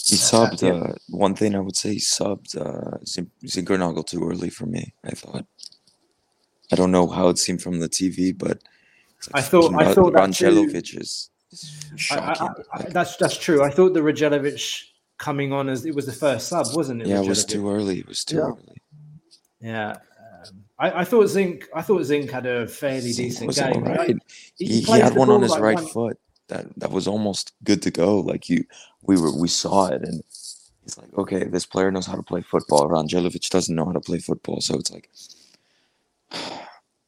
[0.05, 0.63] He subbed.
[0.63, 4.93] Uh, one thing I would say, he subbed uh, Zin- Zinckernagel too early for me.
[5.03, 5.45] I thought.
[6.71, 8.59] I don't know how it seemed from the TV, but
[9.34, 10.45] I thought- I thought that too.
[10.45, 12.15] Randjelovic is is I.
[12.17, 13.63] I, I, that's that's true.
[13.63, 14.83] I thought the Randjelovic
[15.17, 17.07] coming on as it was the first sub, wasn't it?
[17.07, 17.99] yeah, it was too early.
[17.99, 18.41] It was too Yeah.
[18.43, 18.81] early.
[19.61, 19.89] Yeah.
[19.91, 21.67] Um, I, I thought Zinc.
[21.73, 23.73] I thought Zinc had a fairly Zink decent was game.
[23.75, 23.97] all right?
[23.99, 24.17] right.
[24.57, 27.53] He, He, he had one on his like right one- foot that that was almost
[27.63, 28.19] good to go.
[28.19, 28.65] Like you,
[29.01, 30.21] we were we saw it, and
[30.85, 32.89] it's like, okay, this player knows how to play football.
[32.89, 35.09] Randjelovic doesn't know how to play football, so it's like,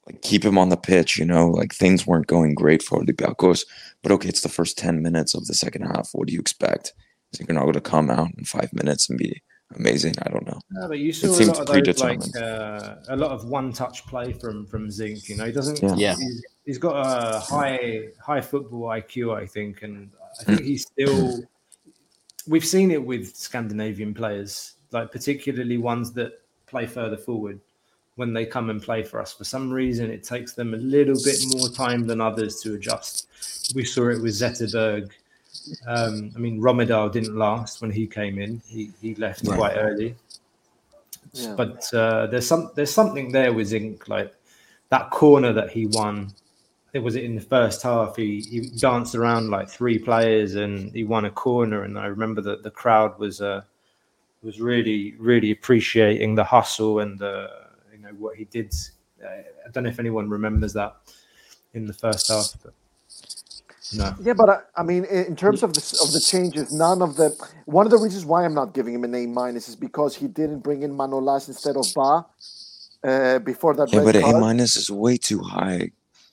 [0.05, 1.17] like keep him on the pitch.
[1.17, 3.65] You know, like things weren't going great for Olympiacos,
[4.03, 6.09] but okay, it's the first ten minutes of the second half.
[6.13, 6.93] What do you expect?
[7.33, 9.41] Is he going to come out in five minutes and be
[9.75, 10.15] amazing?
[10.21, 10.59] I don't know.
[10.71, 13.45] No, but you It saw a seemed lot of those, like uh, a lot of
[13.49, 15.27] one-touch play from from Zink.
[15.27, 15.81] You know, he doesn't.
[15.81, 15.95] Yeah.
[15.97, 16.15] Yeah.
[16.15, 21.43] He's, he's got a high high football IQ, I think, and I think he's still.
[22.47, 26.33] We've seen it with Scandinavian players, like particularly ones that
[26.67, 27.59] play further forward.
[28.15, 31.17] When they come and play for us, for some reason, it takes them a little
[31.23, 33.27] bit more time than others to adjust.
[33.75, 35.11] We saw it with Zetterberg.
[35.85, 39.57] Um, I mean, Rommedahl didn't last when he came in; he he left Right.
[39.57, 40.15] quite early.
[41.33, 41.55] Yeah.
[41.55, 44.33] But uh, there's some there's something there with Zink, like
[44.89, 46.31] that corner that he won.
[46.93, 48.15] It was it in the first half.
[48.15, 51.83] He he danced around like three players and he won a corner.
[51.83, 53.63] And I remember that the crowd was uh,
[54.43, 57.64] was really really appreciating the hustle and the you
[58.05, 58.73] know what he did.
[59.23, 60.95] Uh, I don't know if anyone remembers that
[61.73, 62.53] in the first half.
[62.63, 62.73] But
[63.93, 64.15] no.
[64.19, 67.17] Yeah, but I, I mean, in in terms of the of the changes, none of
[67.17, 70.15] the one of the reasons why I'm not giving him an A minus is because
[70.15, 72.25] he didn't bring in Manolas instead of Ba
[73.03, 75.91] uh, before that Yeah, red but A minus is way too high.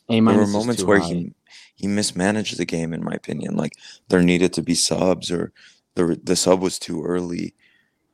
[0.08, 0.26] A minus.
[0.34, 1.08] there were moments where high.
[1.08, 1.34] he
[1.74, 3.56] he mismanaged the game, in my opinion.
[3.56, 3.74] Like
[4.08, 5.52] there needed to be subs, or
[5.94, 7.54] the the sub was too early.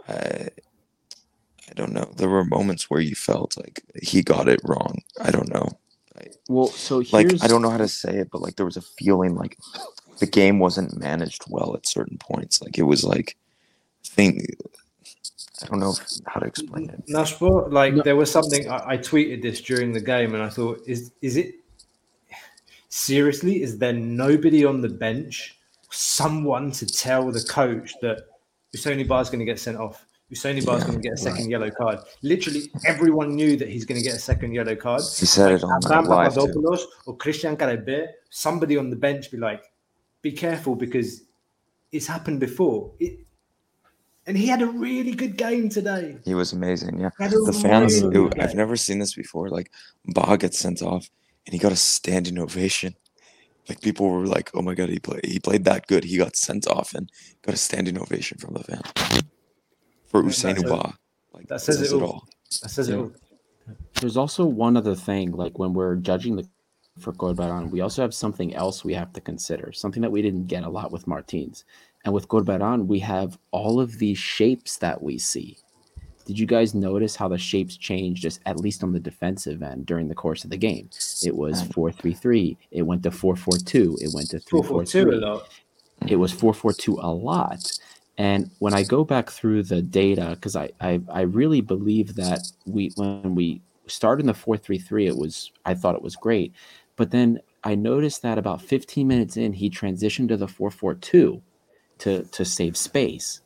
[0.08, 0.48] I
[1.68, 2.10] I don't know.
[2.16, 5.02] There were moments where you felt like he got it wrong.
[5.20, 5.68] I don't know.
[6.48, 8.76] Well, so here's Like I don't know how to say it, but like there was
[8.76, 9.58] a feeling like
[10.18, 12.62] the game wasn't managed well at certain points.
[12.62, 13.36] Like it was like
[14.04, 14.46] thing.
[15.62, 15.94] I don't know
[16.26, 17.06] how to explain it.
[17.06, 20.80] Nashpo, like there was something I, I tweeted this during the game, and I thought,
[20.86, 21.56] is is it
[22.88, 23.62] seriously?
[23.62, 25.58] Is there nobody on the bench,
[25.90, 28.22] someone to tell the coach that
[28.74, 30.04] Ousseynou is going to get sent off?
[30.32, 32.00] Ousseynou Ba's going to get a second yellow card.
[32.22, 35.00] Literally, everyone knew that he's going to get a second yellow card.
[35.00, 36.52] He said it on Abraham live too.
[37.06, 39.62] Or Christian Carabé, somebody on the bench be like,
[40.20, 41.22] be careful because
[41.92, 42.92] it's happened before.
[43.00, 43.20] It,
[44.26, 46.18] and he had a really good game today.
[46.26, 47.00] He was amazing.
[47.00, 47.08] Yeah,
[47.46, 48.02] the fans.
[48.02, 49.48] really it- I've never seen this before.
[49.48, 49.72] Like
[50.04, 51.08] Ba gets sent off,
[51.46, 52.94] and he got a standing ovation.
[53.66, 55.24] Like people were like, "Oh my god, he played.
[55.24, 56.04] He played that good.
[56.04, 57.10] He got sent off and
[57.40, 59.22] got a standing ovation from the fans
[60.08, 60.94] for Usain that's a- Ba.
[61.32, 62.26] Like that says it all.
[62.62, 62.98] That says it Yeah.
[63.02, 63.12] all.
[64.00, 66.48] There's also one other thing, like when we're judging the
[66.98, 70.46] for Corberan, we also have something else we have to consider, something that we didn't
[70.48, 71.64] get a lot with Martins.
[72.04, 75.58] And with Corberan, we have all of these shapes that we see.
[76.24, 79.86] Did you guys notice how the shapes changed, just at least on the defensive end
[79.86, 80.90] during the course of the game?
[81.24, 84.58] It was 4 3 3, it went to 4 4 2, it went to 3
[84.62, 85.48] 4 442 a 3 lot.
[86.10, 87.78] it was 442 a lot
[88.18, 92.40] and when i go back through the data because I, I i really believe that
[92.66, 96.52] we when we started in the 433 it was i thought it was great.
[96.96, 101.42] But then i noticed that about 15 minutes in he transitioned to the 442
[101.98, 103.40] to to save space.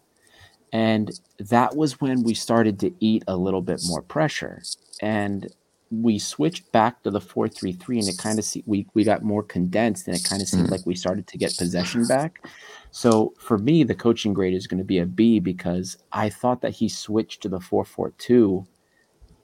[0.73, 4.63] And that was when we started to eat a little bit more pressure.
[5.03, 5.49] And
[5.93, 9.43] we switched back to the 433 and it kind of see we, we got more
[9.43, 12.43] condensed and it kind of seemed like we started to get possession back.
[12.91, 16.63] So for me the coaching grade is going to be a b because i thought
[16.63, 18.67] that he switched to the 442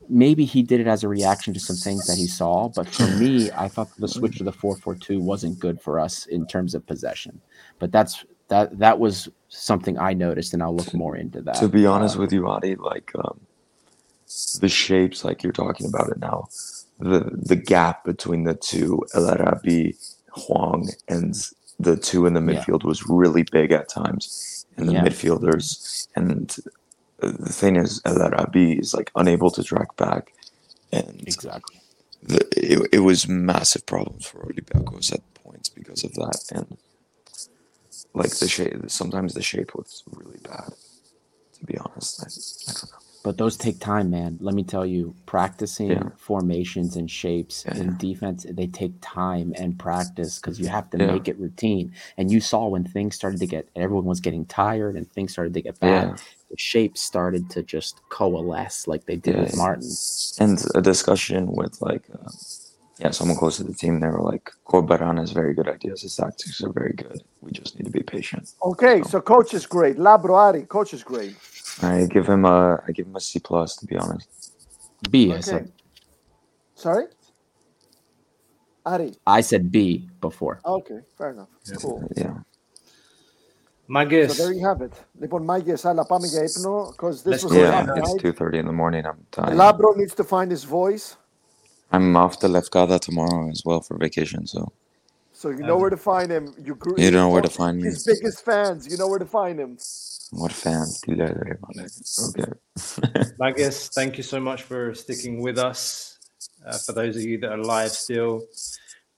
[0.08, 3.06] maybe he did it as a reaction to some things that he saw but for
[3.18, 6.86] me i thought the switch to the 442 wasn't good for us in terms of
[6.86, 7.40] possession.
[7.78, 11.68] But that's that that was something i noticed and i'll look more into that To
[11.68, 13.40] be honest Uh, with you, Adi, like um,
[14.60, 16.48] the shapes, like you're talking about it now,
[16.98, 19.96] the the gap between the two El Arabi,
[20.30, 21.34] Hwang, and
[21.78, 22.64] the two in the Yeah.
[22.64, 24.66] midfield was really big at times.
[24.76, 25.04] And the Yeah.
[25.04, 26.56] midfielders, and
[27.18, 30.32] the thing is, El Arabi is like unable to track back,
[30.92, 31.80] and exactly.
[32.22, 36.76] the, it, it was massive problems for Olympiacos at points because of that, and
[38.14, 38.74] like the shape.
[38.88, 40.72] Sometimes the shape was really bad.
[41.58, 43.07] To be honest, I, I don't know.
[43.28, 44.38] But those take time, man.
[44.40, 46.10] Let me tell you, practicing Yeah.
[46.18, 50.98] formations and shapes Yeah, in defense, they take time and practice because you have to
[50.98, 51.06] Yeah.
[51.06, 51.94] make it routine.
[52.18, 55.54] And you saw when things started to get, everyone was getting tired and things started
[55.54, 56.10] to get bad.
[56.10, 56.16] Yeah.
[56.50, 59.90] The shapes started to just coalesce like they did with Martin.
[60.40, 62.32] and a discussion with like uh,
[62.98, 66.16] yeah someone close to the team they were like Corberan has very good ideas his
[66.16, 69.98] tactics are very good we just need to be patient Okay, so coach is great.
[69.98, 71.36] Labro Ari, coach is great.
[71.81, 74.27] i give him a i give him a c plus to be honest
[75.11, 75.41] B, I Okay.
[75.41, 75.71] said.
[76.75, 77.05] Sorry?
[78.85, 79.13] Ari.
[79.27, 80.61] I said B before.
[80.65, 81.49] Okay, fair enough.
[81.75, 82.03] Cool.
[82.15, 82.39] yeah
[83.87, 84.37] My So guess.
[84.39, 84.93] there you have it.
[85.19, 87.55] Λοιπόν, Μάγκες, άλλα πάμε για ύπνο, because this Let's was go.
[87.55, 88.23] a yeah tough it's night.
[88.23, 91.17] 2.30 in the morning i'm tired Labro needs to find his voice,
[91.91, 94.61] i'm off to lefkada tomorrow as well for vacation so
[95.38, 96.52] so you know where to find him.
[96.60, 97.84] You, grew, You know where to find me.
[97.84, 99.78] His biggest fans, you know where to find him.
[100.32, 101.32] what fans okay
[103.38, 106.18] My guess, thank you so much for sticking with us.
[106.66, 108.42] Uh, for those of you that are live still,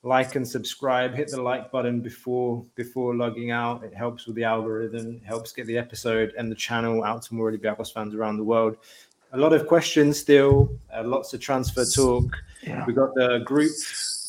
[0.02, 1.14] like and subscribe.
[1.14, 3.82] Hit the like button before before logging out.
[3.82, 5.22] It helps with the algorithm.
[5.22, 8.44] It helps get the episode and the channel out to more Olympiacos fans around the
[8.44, 8.76] world.
[9.32, 10.68] A lot of questions still.
[10.94, 12.36] Uh, lots of transfer talk.
[12.62, 13.72] yeah We got the group.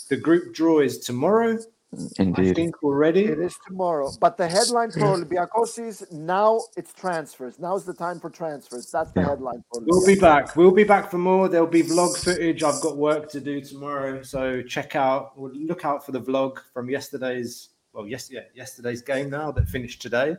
[0.07, 1.59] The group draw is tomorrow.
[1.93, 3.26] I indeed think already.
[3.26, 4.11] It is tomorrow.
[4.22, 7.59] But the headline for Olympiacos is now it's transfers.
[7.59, 8.89] Now's the time for transfers.
[8.91, 9.30] That's the Yeah.
[9.30, 10.55] headline for We'll be back.
[10.55, 11.49] We'll be back for more.
[11.49, 12.63] There'll be vlog footage.
[12.63, 15.38] I've got work to do tomorrow, so check out.
[15.38, 17.69] We'll look out for the vlog from yesterday's.
[17.93, 20.38] Well, yes, yeah, yesterday's game now that finished today,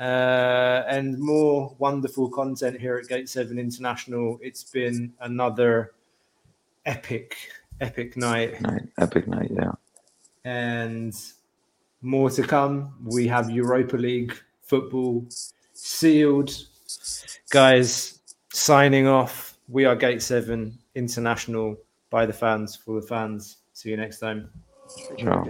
[0.00, 4.40] uh, and more wonderful content here at Gate Seven International.
[4.42, 5.92] It's been another
[6.86, 7.36] epic,
[7.80, 9.70] epic night, night epic night yeah
[10.44, 11.14] and
[12.00, 12.94] more to come.
[13.04, 15.26] We have Europa League football
[15.72, 16.52] sealed.
[17.50, 18.20] Guys,
[18.52, 19.58] signing off.
[19.68, 21.76] We are Gate 7 International
[22.10, 23.58] by the fans, for the fans.
[23.72, 24.50] See you next time.
[25.18, 25.44] Ciao.